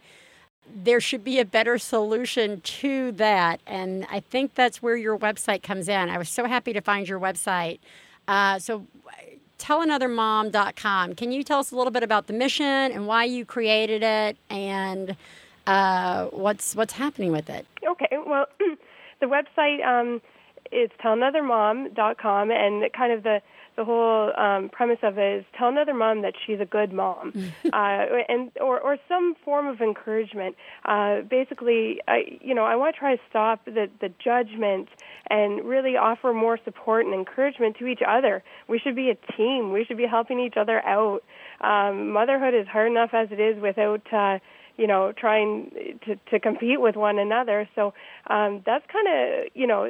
[0.73, 3.61] there should be a better solution to that.
[3.67, 6.09] And I think that's where your website comes in.
[6.09, 7.79] I was so happy to find your website.
[8.29, 8.87] Uh, so,
[9.61, 11.15] tellanothermom.com.
[11.15, 14.37] Can you tell us a little bit about the mission and why you created it
[14.49, 15.17] and
[15.67, 17.67] uh, what's what's happening with it?
[17.87, 18.47] Okay, well,
[19.21, 20.21] the website um,
[20.73, 23.41] is tellanothermom.com, and kind of the
[23.81, 27.33] the whole um, premise of it is tell another mom that she's a good mom,
[27.73, 30.55] uh, and or or some form of encouragement.
[30.85, 34.89] Uh, basically, I you know I want to try to stop the the judgment
[35.31, 38.43] and really offer more support and encouragement to each other.
[38.69, 39.73] We should be a team.
[39.73, 41.23] We should be helping each other out.
[41.63, 44.03] Um, motherhood is hard enough as it is without.
[44.13, 44.39] Uh,
[44.77, 47.69] you know, trying to to compete with one another.
[47.75, 47.93] So
[48.29, 49.87] um, that's kind of you know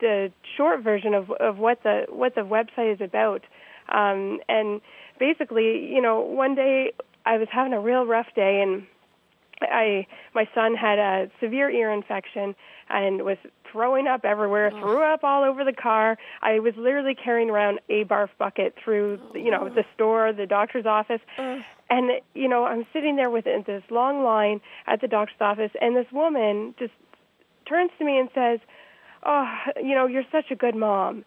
[0.00, 3.42] the short version of of what the what the website is about.
[3.88, 4.80] Um, and
[5.18, 6.92] basically, you know, one day
[7.24, 8.86] I was having a real rough day, and
[9.62, 12.54] I my son had a severe ear infection
[12.90, 13.38] and was
[13.70, 16.16] throwing up everywhere, threw up all over the car.
[16.42, 20.86] I was literally carrying around a barf bucket through, you know, the store, the doctor's
[20.86, 21.20] office.
[21.90, 25.96] And you know, I'm sitting there with this long line at the doctor's office and
[25.96, 26.92] this woman just
[27.68, 28.60] turns to me and says,
[29.24, 29.46] "Oh,
[29.82, 31.24] you know, you're such a good mom."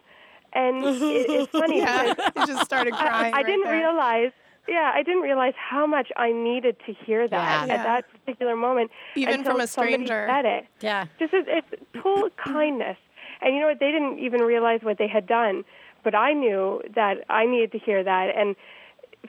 [0.54, 3.34] And it, it's funny Yeah, because you just started I- crying.
[3.34, 3.76] I, right didn't there.
[3.78, 4.32] realize.
[4.68, 7.74] Yeah, I didn't realize how much I needed to hear that Yeah.
[7.74, 8.92] at that particular moment.
[9.16, 10.28] Even from a stranger.
[10.30, 10.66] Said it.
[10.80, 11.06] Yeah.
[11.18, 12.96] Just it's, it's total kindness.
[13.40, 13.80] And you know what?
[13.80, 15.64] They didn't even realize what they had done,
[16.04, 18.36] but I knew that I needed to hear that.
[18.36, 18.54] And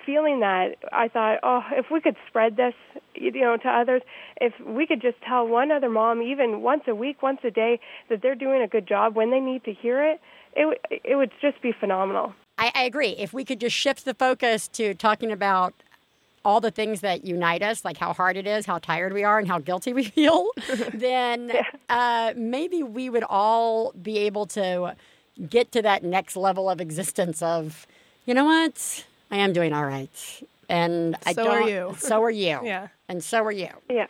[0.06, 2.74] feeling that, I thought, oh, if we could spread this,
[3.16, 4.02] you know, to others,
[4.42, 7.80] if we could just tell one other mom, even once a week, once a day,
[8.10, 10.20] that they're doing a good job when they need to hear it,
[10.56, 12.34] it w- it would just be phenomenal.
[12.58, 13.10] I, I agree.
[13.10, 15.74] If we could just shift the focus to talking about
[16.46, 19.40] all the things that unite us, like how hard it is, how tired we are,
[19.40, 20.50] and how guilty we feel,
[20.94, 21.52] then
[21.90, 24.96] uh, maybe we would all be able to
[25.50, 27.88] get to that next level of existence of,
[28.26, 30.10] you know what, I am doing all right.
[30.70, 31.64] And I So don't.
[31.64, 31.96] are you.
[32.00, 32.60] So are you.
[32.64, 32.88] Yeah.
[33.10, 33.70] And so are you.
[33.90, 34.04] Yeah,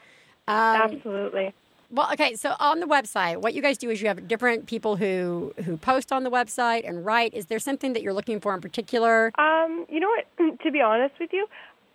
[0.47, 1.53] Um, absolutely.
[1.89, 2.35] well, okay.
[2.35, 5.77] So on the website, what you guys do is you have different people who who
[5.77, 7.33] post on the website and write.
[7.33, 9.31] Is there something that you're looking for in particular?
[9.39, 10.25] Um, you know what?
[10.63, 11.47] To be honest with you,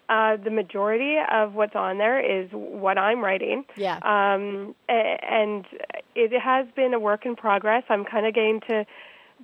[0.08, 3.64] uh, the majority of what's on there is what I'm writing.
[3.76, 3.96] Yeah.
[4.02, 5.66] Um, a- and
[6.14, 7.84] it has been a work in progress.
[7.90, 8.86] I'm kind of getting to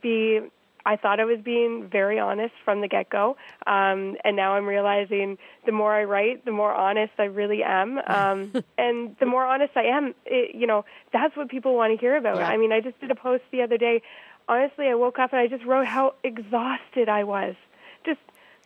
[0.00, 0.40] be.
[0.86, 4.66] I thought I was being very honest from the get go, um, and now I'm
[4.66, 9.44] realizing the more I write, the more honest I really am, um, and the more
[9.44, 12.36] honest I am, it, you know, that's what people want to hear about.
[12.36, 12.48] Yeah.
[12.48, 14.02] I mean, I just did a post the other day.
[14.48, 17.54] Honestly, I woke up and I just wrote how exhausted I was,
[18.04, 18.20] just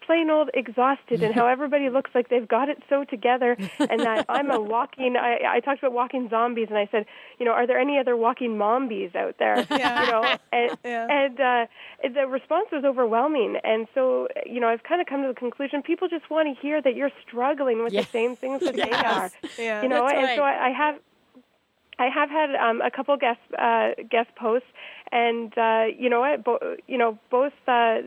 [0.08, 4.24] plain old exhausted, and how everybody looks like they've got it so together, and that
[4.36, 5.16] I'm a walking.
[5.16, 7.04] I, I talked about walking zombies, and I said,
[7.38, 9.66] you know, are there any other walking mombies out there?
[9.78, 10.00] Yeah.
[10.04, 11.06] You know, and Yeah.
[11.20, 11.66] and uh,
[12.14, 15.82] the response was overwhelming, and so you know, I've kind of come to the conclusion
[15.82, 18.00] people just want to hear that you're struggling with Yeah.
[18.00, 19.30] the same things that they are.
[19.58, 19.82] Yeah.
[19.82, 20.42] You know, That's and so.
[20.42, 20.94] I, I have.
[21.98, 24.68] I have had um, a couple guest uh, guest posts,
[25.10, 26.44] and uh, you know what?
[26.44, 27.98] Bo- you know, both uh,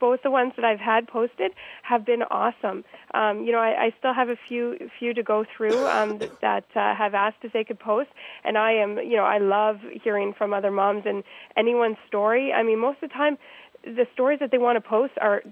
[0.00, 2.84] both the ones that I've had posted have been awesome.
[3.14, 6.64] Um, you know, I, I still have a few few to go through um, that
[6.74, 8.10] uh, have asked if they could post,
[8.44, 11.22] and I am, you know, I love hearing from other moms and
[11.56, 12.52] anyone's story.
[12.52, 13.38] I mean, most of the time,
[13.84, 15.42] the stories that they want to post are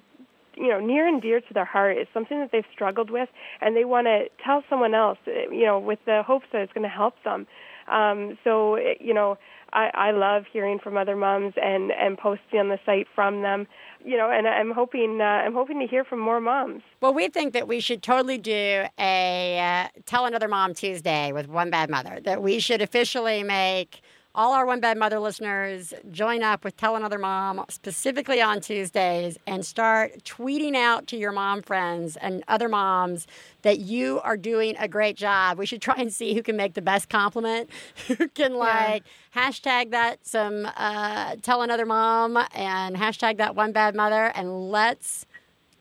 [0.56, 3.28] you know near and dear to their heart it's something that they've struggled with
[3.60, 6.82] and they want to tell someone else you know with the hopes that it's going
[6.84, 7.46] to help them
[7.90, 9.36] um so uh, you know
[9.72, 13.66] i i love hearing from other moms and and posting on the site from them
[14.04, 17.28] you know and i'm hoping uh, i'm hoping to hear from more moms Well, we
[17.28, 21.90] think that we should totally do a uh, Tell Another Mom Tuesday with One Bad
[21.90, 22.18] Mother.
[22.24, 24.00] That we should officially make
[24.34, 29.38] all our One Bad Mother listeners join up with Tell Another Mom specifically on Tuesdays
[29.46, 33.28] and start tweeting out to your mom friends and other moms
[33.62, 35.56] that you are doing a great job.
[35.56, 37.70] We should try and see who can make the best compliment,
[38.08, 39.04] who can like
[39.36, 45.26] hashtag that some uh, Tell Another Mom and hashtag that One Bad Mother, and let's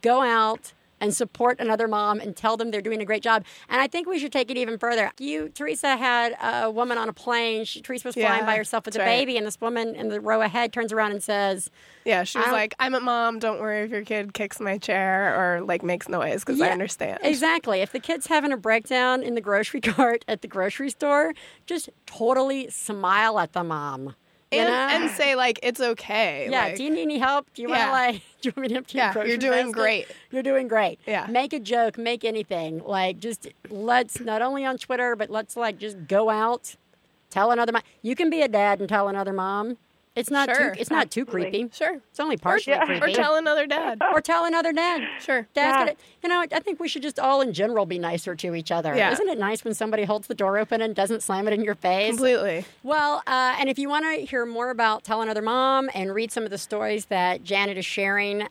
[0.01, 0.74] go out
[1.04, 3.43] and support another mom and tell them they're doing a great job.
[3.68, 5.12] And I think we should take it even further.
[5.20, 7.66] You, Teresa, had a woman on a plane.
[7.66, 9.06] She, Teresa was flying Yeah, by herself with a right.
[9.06, 11.70] baby, and this woman in the row ahead turns around and says,
[12.06, 13.39] Yeah, she was like, "I'm a mom.
[13.39, 17.20] Don't worry if your kid kicks my chair or like makes noise because I understand."
[17.22, 17.82] Exactly.
[17.82, 21.34] If the kid's having a breakdown in the grocery cart at the grocery store,
[21.66, 24.16] just totally smile at the mom.
[24.60, 26.47] And, and say like it's okay.
[26.49, 26.66] yeah.
[26.66, 27.47] like- do you need any help?
[27.54, 27.91] Do you want to Yeah.
[27.91, 28.22] like?
[28.41, 29.74] Do you want me to empty your Yeah, grocery you're doing basket?
[29.74, 30.08] great.
[30.32, 30.99] You're doing great.
[31.08, 31.28] Yeah.
[31.30, 31.97] Make a joke.
[31.97, 32.84] Make anything.
[32.86, 36.76] Like just let's not only on Twitter, but let's like just go out,
[37.30, 37.84] tell another mom.
[38.01, 39.78] You can be a dad and tell another mom.
[40.16, 40.74] It's not Sure.
[40.76, 40.80] too.
[40.80, 41.49] It's not too Absolutely.
[41.51, 41.70] creepy.
[41.76, 41.95] sure.
[42.11, 43.14] It's only partially Or creepy.
[43.14, 43.99] tell another dad.
[44.14, 45.01] or tell another dad.
[45.20, 45.47] Sure.
[45.55, 45.78] Dad's Yeah.
[45.80, 48.72] gonna, you know, I think we should just all in general be nicer to each
[48.72, 48.95] other.
[48.95, 49.11] Yeah.
[49.11, 51.74] Isn't it nice when somebody holds the door open and doesn't slam it in your
[51.74, 52.09] face?
[52.11, 52.66] Completely.
[52.84, 56.32] Well, uh, and if you want to hear more about Tell Another Mom and read
[56.32, 58.49] some of the stories that Janet is sharing uh,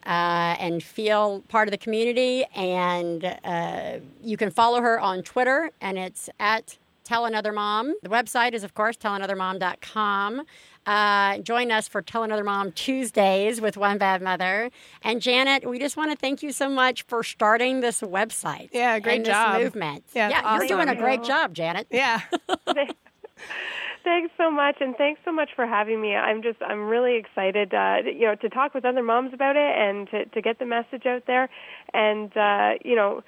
[0.59, 5.97] and feel part of the community, and uh, you can follow her on Twitter, and
[5.97, 7.93] it's at Tell Another Mom.
[8.01, 10.41] The website is, of course, tellanothermom.com.
[10.85, 14.69] Uh, join us for Tell Another Mom Tuesdays with One Bad Mother.
[15.01, 18.69] And Janet, we just want to thank you so much for starting this website.
[18.71, 19.55] Yeah, great and job.
[19.55, 20.03] This movement.
[20.13, 21.87] Yeah, yeah you're doing a great job, Janet.
[21.89, 22.21] Yeah.
[24.03, 26.13] Thanks so much, and thanks so much for having me.
[26.13, 29.77] I'm just, I'm really excited, uh, you know, to talk with other moms about it
[29.77, 31.49] and to, to get the message out there.
[31.93, 33.23] And, uh, you know,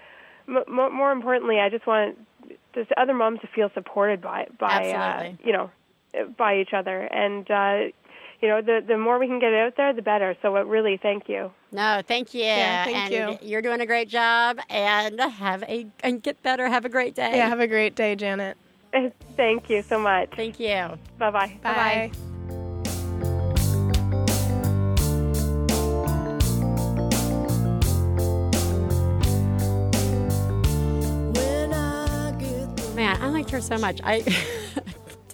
[0.50, 2.18] m- m- more importantly, I just want
[2.74, 5.72] just other moms to feel supported by, by, uh, you know,
[6.38, 7.02] by each other.
[7.02, 7.92] And, uh,
[8.42, 10.36] you know, the the more we can get it out there, the better.
[10.42, 11.52] So, uh, really, thank you.
[11.72, 12.44] No, thank you.
[12.44, 13.48] Yeah, thank and you.
[13.48, 16.68] You're doing a great job, and have a and get better.
[16.68, 17.38] Have a great day.
[17.38, 17.50] Yeah.
[17.50, 18.58] Have a great day, Janet.
[19.36, 20.30] thank you so much.
[20.36, 20.98] Thank you.
[21.18, 21.58] Bye bye.
[21.64, 22.12] Bye.
[31.34, 32.32] When I
[32.96, 34.00] Man, I liked her so much.
[34.04, 34.24] I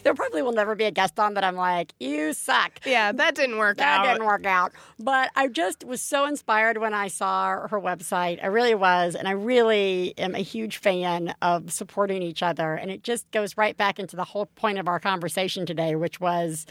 [0.03, 2.79] there probably will never be a guest on that I'm like, you suck.
[2.85, 4.13] Yeah, that didn't work That out.
[4.13, 4.71] didn't work out.
[4.99, 8.43] But I just was so inspired when I saw her website.
[8.43, 9.15] I really was.
[9.15, 12.73] And I really am a huge fan of supporting each other.
[12.75, 16.19] And it just goes right back into the whole point of our conversation today, which
[16.19, 16.65] was,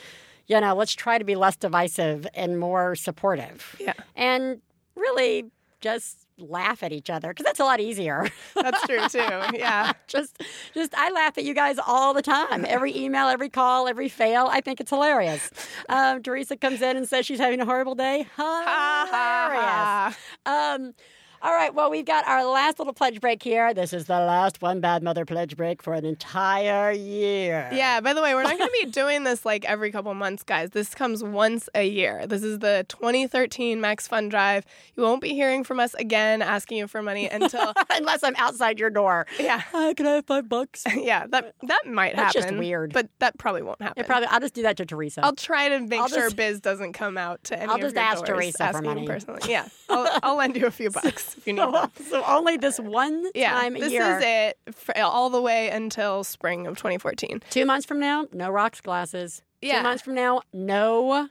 [0.47, 3.77] you know, let's try to be less divisive and more supportive.
[3.79, 3.95] Yeah.
[4.17, 4.61] And
[4.97, 5.45] really
[5.81, 8.29] just laugh at each other because that's a lot easier.
[8.55, 9.59] That's true too.
[9.59, 9.93] Yeah.
[10.07, 10.43] just
[10.75, 12.65] just I laugh at you guys all the time.
[12.69, 14.49] Every email, every call, every fail.
[14.51, 15.51] I think it's hilarious.
[15.89, 18.27] Um, Theresa comes in and says she's having a horrible day.
[18.37, 20.17] Hilarious.
[20.47, 20.95] Um,
[21.43, 23.73] all right, well, we've got our last little pledge break here.
[23.73, 27.69] This is the last One Bad Mother pledge break for an entire year.
[27.73, 30.43] Yeah, by the way, we're not going to be doing this like every couple months,
[30.43, 30.71] guys.
[30.71, 32.27] This comes once a year.
[32.27, 34.67] This is the 2013 Max Fun Drive.
[34.97, 38.79] You won't be hearing from us again asking you for money until Unless I'm outside
[38.79, 39.27] your door.
[39.39, 39.61] Yeah.
[39.61, 40.85] Hi, uh, can I have five bucks?
[40.95, 42.51] yeah, that that might That's happen.
[42.51, 42.93] just weird.
[42.93, 44.03] But that probably won't happen.
[44.03, 44.27] It probably.
[44.29, 45.25] I'll just do that to Theresa.
[45.25, 47.81] I'll try to make I'll sure just- Biz doesn't come out to any I'll of
[47.81, 49.07] just your ask doors Theresa for money.
[49.07, 49.41] personally.
[49.49, 51.91] Yeah, I'll, I'll lend you a few bucks if you them.
[52.11, 54.17] so only this one Yeah, time a this year.
[54.19, 57.43] is it for all the way until spring of 2014.
[57.51, 59.43] Two months from now, no rocks glasses.
[59.63, 59.79] Yeah.
[59.79, 61.29] Two months from now, no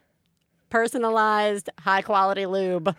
[0.69, 2.95] personalized high quality lube.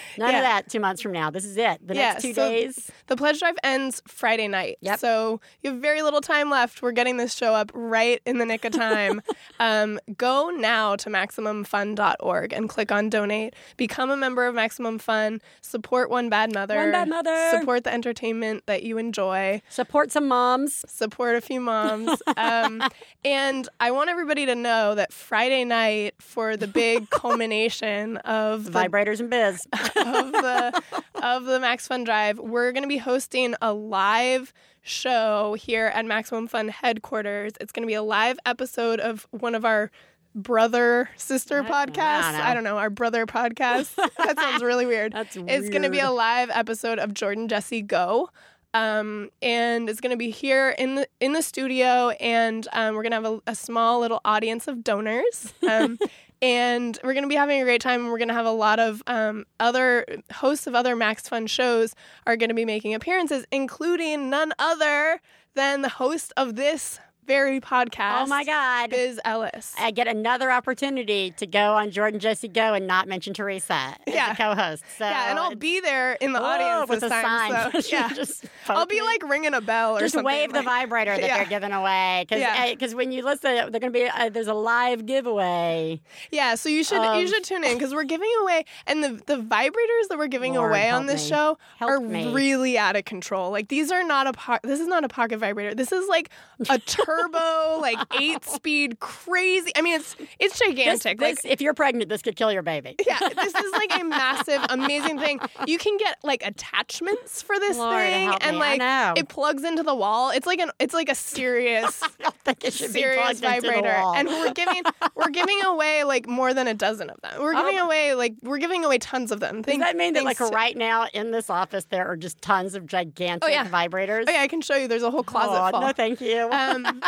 [0.18, 0.38] None Yeah.
[0.38, 1.30] of that two months from now.
[1.30, 1.86] This is it.
[1.86, 2.90] The Yeah, next two so days.
[3.06, 4.78] The pledge drive ends Friday night.
[4.80, 4.98] Yep.
[4.98, 6.82] So you have very little time left.
[6.82, 9.22] We're getting this show up right in the nick of time.
[9.60, 13.54] um, go now to MaximumFun.org and click on donate.
[13.76, 15.40] Become a member of Maximum Fun.
[15.60, 16.76] Support One Bad Mother.
[16.76, 17.50] One Bad Mother.
[17.58, 19.62] Support the entertainment that you enjoy.
[19.68, 20.84] Support some moms.
[20.88, 22.22] Support a few moms.
[22.36, 22.82] um,
[23.24, 28.70] and I want everybody to know that Friday night for the big culmination of the
[28.70, 29.66] Vibrators and biz.
[29.84, 30.82] Of the
[31.14, 36.04] of the Max Fun Drive, we're going to be hosting a live show here at
[36.04, 37.52] Maximum Fun headquarters.
[37.60, 39.90] It's going to be a live episode of one of our
[40.34, 42.34] brother sister podcasts.
[42.34, 43.94] I don't know, our brother podcast.
[44.18, 45.12] that sounds really weird.
[45.12, 48.30] That's It's going to be a live episode of Jordan Jesse Go.
[48.74, 53.02] Um, and it's going to be here in the in the studio, and um, we're
[53.02, 55.54] going to have a, a small little audience of donors.
[55.68, 55.98] Um,
[56.42, 58.02] and we're going to be having a great time.
[58.02, 61.46] And we're going to have a lot of um, other hosts of other Max Fun
[61.46, 61.94] shows
[62.26, 65.20] are going to be making appearances, including none other
[65.54, 68.22] than the host of this very podcast.
[68.22, 68.90] Oh my God.
[68.90, 69.74] Biz Ellis.
[69.78, 73.74] I get another opportunity to go on Jordan Jesse Go and not mention Theresa
[74.06, 74.32] as Yeah.
[74.32, 74.84] a co-host.
[74.98, 77.52] So yeah, and I'll be there in the Oh, audience with this a time.
[77.72, 77.82] sign.
[77.82, 79.02] So, yeah, Just I'll be me.
[79.02, 80.04] like ringing a bell or something.
[80.04, 80.26] just something.
[80.26, 81.36] wave the like- vibrator that Yeah.
[81.38, 82.96] they're giving away because Yeah.
[82.96, 86.00] when you listen, they're going to be uh, there's a live giveaway.
[86.30, 89.20] Yeah, so you should Um, you should tune in because we're giving away, and the
[89.26, 91.28] the vibrators that we're giving Lord, away on this me.
[91.30, 92.32] show Help are me.
[92.32, 93.50] really out of control.
[93.50, 95.74] Like these are not a po- this is not a pocket vibrator.
[95.74, 96.30] This is like
[96.68, 96.78] a
[97.22, 99.70] turbo, like eight speed, crazy.
[99.76, 101.20] I mean, it's it's This, gigantic.
[101.20, 102.96] like if you're pregnant, this could kill your baby.
[103.06, 105.40] yeah, this is like a massive, amazing thing.
[105.66, 108.60] You can get like attachments for this Lord, thing, and me.
[108.78, 110.30] Like it plugs into the wall.
[110.30, 112.02] It's like an it's like a serious.
[112.02, 114.82] I don't think it should be serious plugged into the vibrator and we're giving
[115.14, 117.86] we're giving away like more than a dozen of them we're giving Oh.
[117.86, 120.76] away like we're giving away tons of them Does that mean that, like, to- right
[120.76, 123.66] now in this office, there are just tons of gigantic Oh, yeah.
[123.66, 124.24] vibrators?
[124.28, 126.48] oh yeah i can show you there's a whole closet Oh, full no, thank you.
[126.50, 127.02] um,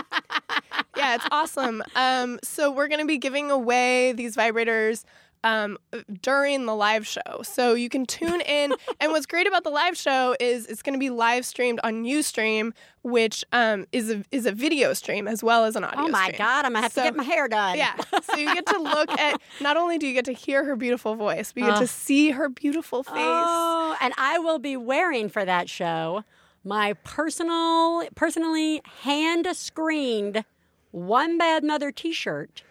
[0.97, 5.05] yeah it's awesome um, so we're going to be giving away these vibrators
[5.45, 5.79] um,
[6.23, 7.43] during the live show.
[7.45, 8.75] So you can tune in.
[9.01, 12.05] and what's great about the live show is it's going to be live streamed on
[12.05, 12.73] Ustream,
[13.03, 16.25] which um, is, a, is a video stream as well as an audio oh my
[16.25, 16.39] stream.
[16.39, 17.77] God, I'm gonna have So- to get my hair done.
[17.77, 17.95] Yeah.
[18.25, 21.15] So you get to look at, not only do you get to hear her beautiful
[21.15, 21.81] voice, but you get Oh.
[21.81, 23.15] to see her beautiful face.
[23.17, 26.25] Oh, and I will be wearing for that show
[26.67, 30.45] my personal, personally hand screened
[30.91, 32.65] One Bad Mother T-shirt,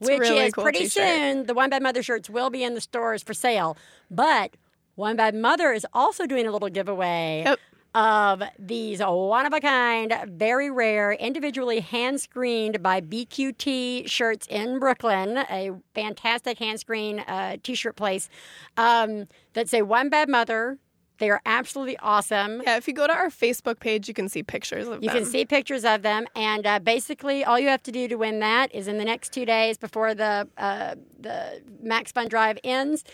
[0.00, 0.92] a which really is cool pretty t-shirt.
[0.92, 1.46] soon.
[1.46, 3.76] The One Bad Mother shirts will be in the stores for sale,
[4.08, 4.56] but
[4.94, 7.42] One Bad Mother is also doing a little giveaway.
[7.44, 7.58] Yep.
[7.92, 14.78] Of these one of a kind, very rare, individually hand screened by BQT shirts in
[14.78, 18.28] Brooklyn, a fantastic hand screen uh, t shirt place
[18.76, 20.78] um, that say One Bad Mother.
[21.20, 22.62] They are absolutely awesome.
[22.64, 25.18] Yeah, if you go to our Facebook page, you can see pictures of You them.
[25.18, 28.40] can see pictures of them, and uh, basically, all you have to do to win
[28.40, 33.04] that is in the next two days before the uh, the Max Fun Drive ends,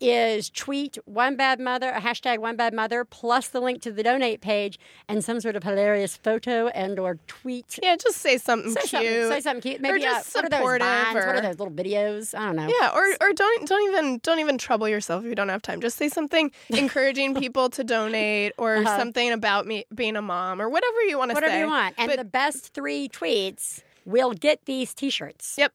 [0.00, 4.02] is tweet one bad mother, a hashtag one bad mother, plus the link to the
[4.02, 4.78] donate page
[5.08, 7.78] and some sort of hilarious photo and or tweet.
[7.82, 8.90] Yeah, just say something Say cute.
[8.90, 9.80] something, say something cute.
[9.80, 10.86] Maybe or just uh, what are those supportive.
[10.86, 11.14] vines?
[11.14, 12.34] What are those little videos?
[12.38, 12.68] I don't know.
[12.80, 15.80] Yeah, or or don't don't even don't even trouble yourself if you don't have time.
[15.80, 18.96] Just say something encouraging people to donate or Uh-huh.
[18.98, 21.40] something about me being a mom or whatever you want to say.
[21.42, 21.94] Whatever you want.
[21.98, 25.56] And But- the best three tweets will get these T-shirts.
[25.58, 25.72] Yep.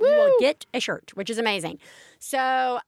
[0.00, 1.78] You will get a shirt, which is amazing.
[2.18, 2.38] So,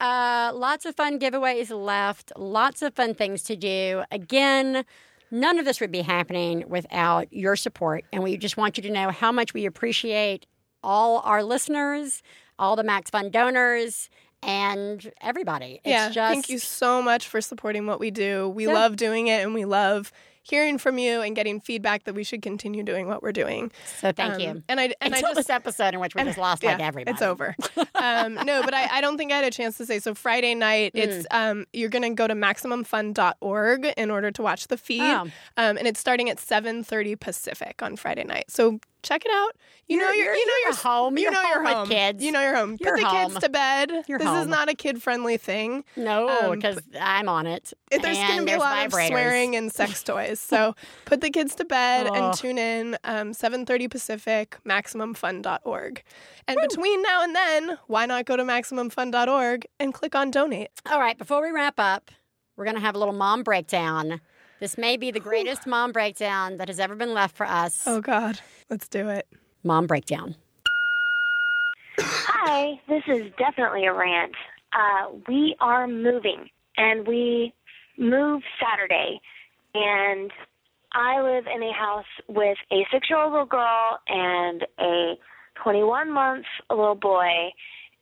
[0.01, 4.03] uh, lots of fun giveaways left, lots of fun things to do.
[4.11, 4.85] Again,
[5.31, 8.05] none of this would be happening without your support.
[8.13, 10.47] And we just want you to know how much we appreciate
[10.83, 12.23] all our listeners,
[12.59, 14.09] all the Max Fun donors,
[14.43, 15.81] and everybody.
[15.85, 18.49] It's yeah, just, thank you so much for supporting what we do.
[18.49, 18.73] We Yeah.
[18.73, 20.11] love doing it and we love
[20.43, 23.71] hearing from you and getting feedback that we should continue doing what we're doing.
[24.01, 24.63] So, thank Um, you.
[24.69, 26.87] And I and I Until just this episode in which we just lost like yeah,
[26.87, 27.13] everybody.
[27.15, 27.55] It's over.
[27.95, 29.99] um, no, but I, I don't think I had a chance to say.
[29.99, 31.51] So Friday night, it's Mm.
[31.51, 35.23] um, you're going to go to maximumfun.org in order to watch the feed, Oh.
[35.57, 38.51] um, and it's starting at 7:30 Pacific on Friday night.
[38.51, 39.57] So check it out.
[39.89, 41.17] You know You're- you're, you know you're you're home.
[41.19, 41.89] You You're know home you're home.
[41.89, 42.23] kids.
[42.25, 42.77] You know you're home.
[42.79, 43.91] You're Put the kids to bed.
[44.07, 45.83] You're this is not a kid friendly thing.
[45.97, 47.73] No, Um, because I'm on it.
[47.91, 49.03] There's going to be a lot vibrators.
[49.03, 50.39] of swearing and sex toys.
[50.39, 50.77] So
[51.07, 52.15] put the kids to bed Oh.
[52.15, 56.03] and tune in um, 7:30 Pacific, maximumfun.org.
[56.47, 60.71] And between now and then, why not go to maximumfun.org and click on donate?
[60.91, 62.11] All right, before we wrap up,
[62.57, 64.21] we're going to have a little mom breakdown.
[64.61, 67.83] This may be the greatest mom breakdown that has ever been left for us.
[67.87, 69.27] Oh God, let's do it.
[69.65, 70.37] Mom breakdown.
[71.99, 74.35] Hi, this is definitely a rant.
[74.75, 77.55] Uh, we are moving, and we
[77.99, 79.21] move Saturday,
[79.75, 80.31] and
[80.93, 85.15] I live in a house with a six-year-old little girl and a
[85.65, 87.51] 21-month little boy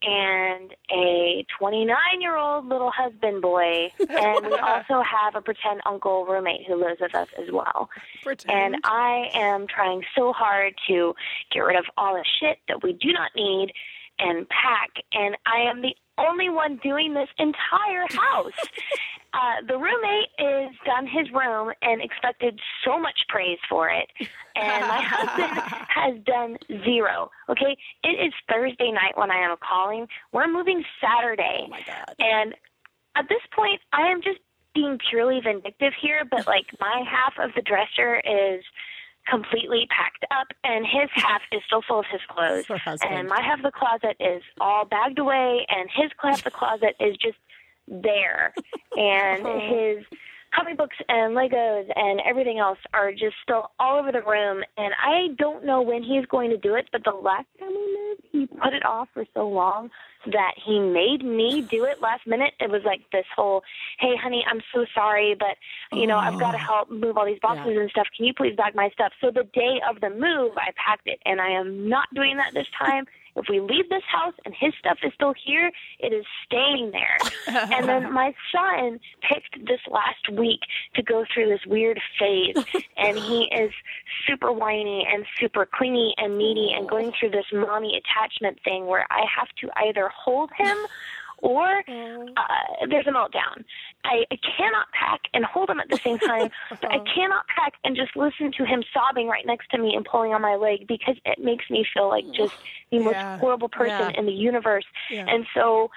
[0.03, 6.77] and a 29-year-old little husband boy, and we also have a pretend uncle roommate who
[6.77, 7.89] lives with us as well.
[8.23, 8.75] Pretend.
[8.75, 11.15] And I am trying so hard to
[11.53, 13.73] get rid of all the shit that we do not need
[14.19, 14.91] and pack.
[15.13, 18.53] And I am the only one doing this entire house.
[19.35, 24.09] uh, the roommate is done his room and expected so much praise for it.
[24.57, 27.31] And my husband has done zero.
[27.49, 27.77] Okay?
[28.05, 30.07] It is Thursday night when I am calling.
[30.33, 31.65] We're moving Saturday.
[31.65, 32.15] Oh my God.
[32.19, 32.55] And
[33.17, 34.39] at this point, I am just
[34.75, 38.65] being purely vindictive here, but like my half of the dresser is
[39.31, 42.65] completely packed up, and his half is still full of his clothes.
[43.03, 46.51] And my half of the closet is all bagged away, and his half of the
[46.51, 47.39] closet is just
[47.87, 48.55] there.
[48.97, 49.61] And oh.
[49.61, 50.05] his
[50.53, 54.65] comic books and Legos and everything else are just still all over the room.
[54.77, 58.09] And I don't know when he's going to do it, but the last time we
[58.09, 59.91] moved, he put it off for so long
[60.33, 62.55] that he made me do it last minute.
[62.61, 63.63] It was like this whole,
[63.99, 65.57] hey, honey, I'm so sorry, but,
[65.93, 66.61] you know, I've got to oh.
[66.61, 68.07] help move all these boxes and stuff.
[68.17, 69.13] Can you please bag my stuff?
[69.21, 72.55] So the day of the move, I packed it, and I am not doing that
[72.55, 73.07] this time.
[73.39, 77.19] If we leave this house and his stuff is still here, it is staying there.
[77.73, 80.61] and then my son picked this last week
[80.95, 82.57] to go through this weird phase,
[82.97, 83.73] and he is
[84.27, 89.07] super whiny and super clingy and needy and going through this mommy attachment thing where
[89.11, 90.77] I have to either hold him
[91.43, 91.83] or
[92.37, 93.65] uh, there's a meltdown.
[94.05, 96.49] I, I cannot pack and hold him at the same time,
[96.81, 100.05] but I cannot pack and just listen to him sobbing right next to me and
[100.05, 102.55] pulling on my leg because it makes me feel like just
[102.91, 103.39] the most Yeah.
[103.39, 104.19] horrible person Yeah.
[104.19, 104.85] in the universe.
[105.11, 105.27] Yeah.
[105.29, 105.91] And so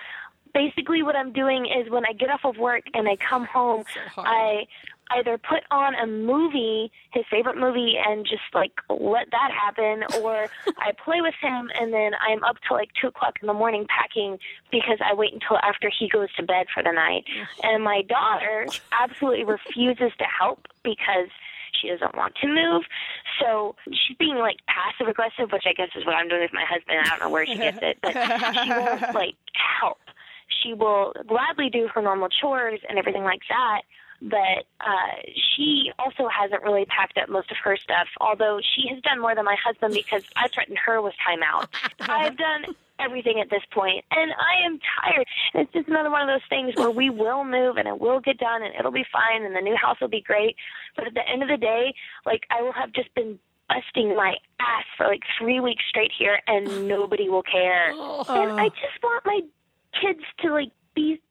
[0.54, 3.84] basically what I'm doing is when I get off of work and I come home,
[4.18, 4.68] I
[5.18, 10.48] either put on a movie, his favorite movie, and just like let that happen, or
[10.78, 13.86] I play with him and then I'm up till like two o'clock in the morning
[13.88, 14.38] packing
[14.72, 17.26] because I wait until after he goes to bed for the night.
[17.26, 17.68] Mm-hmm.
[17.68, 21.30] And my daughter absolutely refuses to help because
[21.80, 22.84] she doesn't want to move.
[23.40, 26.66] So she's being like passive aggressive, which I guess is what I'm doing with my
[26.68, 27.00] husband.
[27.04, 29.36] I don't know where she gets it, but she won't like
[29.80, 30.00] help.
[30.64, 33.82] She will gladly do her normal chores and everything like that.
[34.22, 35.16] But uh,
[35.56, 39.34] she also hasn't really packed up most of her stuff, although she has done more
[39.34, 41.68] than my husband because I threatened her with timeout.
[42.02, 45.26] I've done everything at this point, and I am tired.
[45.54, 48.20] And it's just another one of those things where we will move and it will
[48.20, 50.56] get done and it'll be fine and the new house will be great.
[50.96, 51.94] But at the end of the day,
[52.26, 53.40] like I will have just been
[53.70, 57.92] busting my ass for like three weeks straight here and nobody will care.
[57.92, 59.42] And I just want my
[60.00, 61.22] kids to like be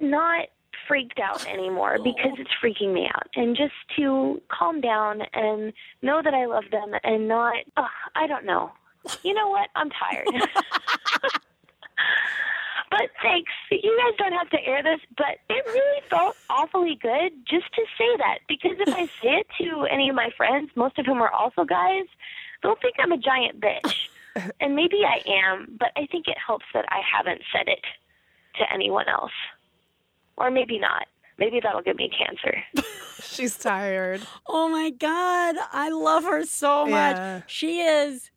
[0.00, 0.48] not
[0.88, 5.72] freaked out anymore because it's freaking me out and just to calm down and
[6.02, 8.72] know that I love them and not uh, I don't know.
[9.22, 9.68] You know what?
[9.76, 10.26] I'm tired.
[12.90, 13.52] but thanks.
[13.70, 17.82] You guys don't have to air this, but it really felt awfully good just to
[17.98, 21.22] say that because if I say it to any of my friends, most of whom
[21.22, 22.04] are also guys,
[22.62, 24.08] they'll think I'm a giant bitch.
[24.60, 27.80] And maybe I am, but I think it helps that I haven't said it
[28.58, 29.32] to anyone else.
[30.36, 31.06] Or maybe not.
[31.38, 32.62] Maybe that'll give me cancer.
[33.22, 34.22] She's tired.
[34.46, 35.56] Oh my God.
[35.72, 37.16] I love her so much.
[37.16, 37.42] Yeah.
[37.46, 38.30] She is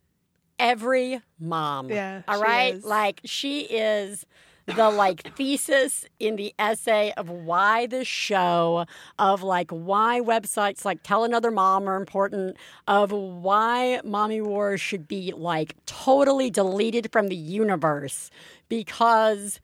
[0.57, 1.89] every mom.
[1.89, 2.83] Yeah, All she is.
[2.83, 4.25] Like she is
[4.65, 8.85] the like thesis in the essay of why the show,
[9.17, 12.57] of like why websites like Tell Another Mom are important,
[12.87, 18.29] of why Mommy Wars should be like totally deleted from the universe
[18.67, 19.59] because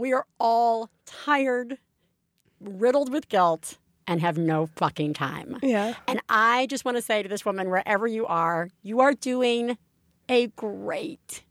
[0.00, 1.78] we are all tired,
[2.60, 5.58] riddled with guilt, and have no fucking time.
[5.62, 5.94] Yeah.
[6.08, 9.76] And I just want to say to this woman, wherever you are, you are doing
[10.28, 11.42] a great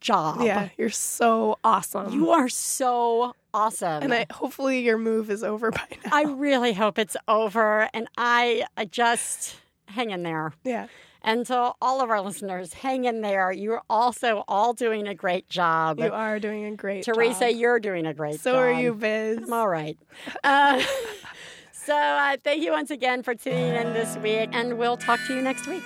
[0.00, 0.40] job.
[0.42, 0.68] Yeah.
[0.78, 2.12] You're so awesome.
[2.12, 4.02] You are so awesome.
[4.02, 6.10] and I hopefully your move is over by now.
[6.12, 7.88] I really hope it's over.
[7.92, 9.56] And I, I just
[9.88, 10.52] hang in there.
[10.64, 10.86] yeah.
[11.24, 13.50] And to all of our listeners, hang in there.
[13.50, 15.98] You're also all doing a great job.
[15.98, 17.14] You are doing a great job.
[17.14, 18.56] Theresa, you're doing a great So job.
[18.56, 19.38] So are you, Biz.
[19.38, 19.98] I'm all right.
[20.44, 20.82] Uh,
[21.72, 25.34] so uh, thank you once again for tuning in this week, and we'll talk to
[25.34, 25.82] you next week.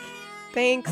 [0.52, 0.90] Thanks.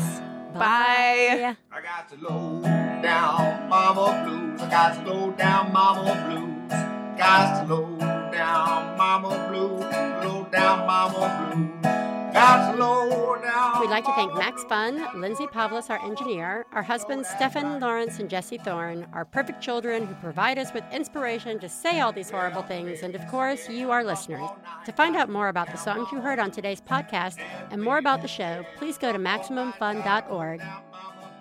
[0.53, 1.55] Bye.
[1.71, 4.61] I got to low down mama blues.
[4.61, 7.17] I got to low down mama blues.
[7.17, 7.97] Got to low
[8.31, 9.81] down mama blues.
[10.23, 12.16] Low down mama blues.
[12.37, 18.29] We'd like to thank Max Fun, Lindsay Pavlis, our engineer, our husbands Stefan Lawrence and
[18.29, 22.61] Jesse Thorn, our perfect children who provide us with inspiration to say all these horrible
[22.61, 24.47] things, and of course, you, our listeners.
[24.85, 27.39] To find out more about the songs you heard on today's podcast
[27.71, 30.61] and more about the show, please go to MaximumFun.org.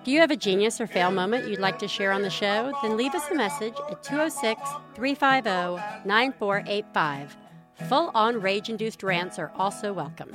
[0.05, 2.73] Do you have a genius or fail moment you'd like to share on the show?
[2.83, 4.63] Then leave us a message at 206
[4.95, 7.37] 350 9485.
[7.89, 10.35] Full on rage induced rants are also welcome.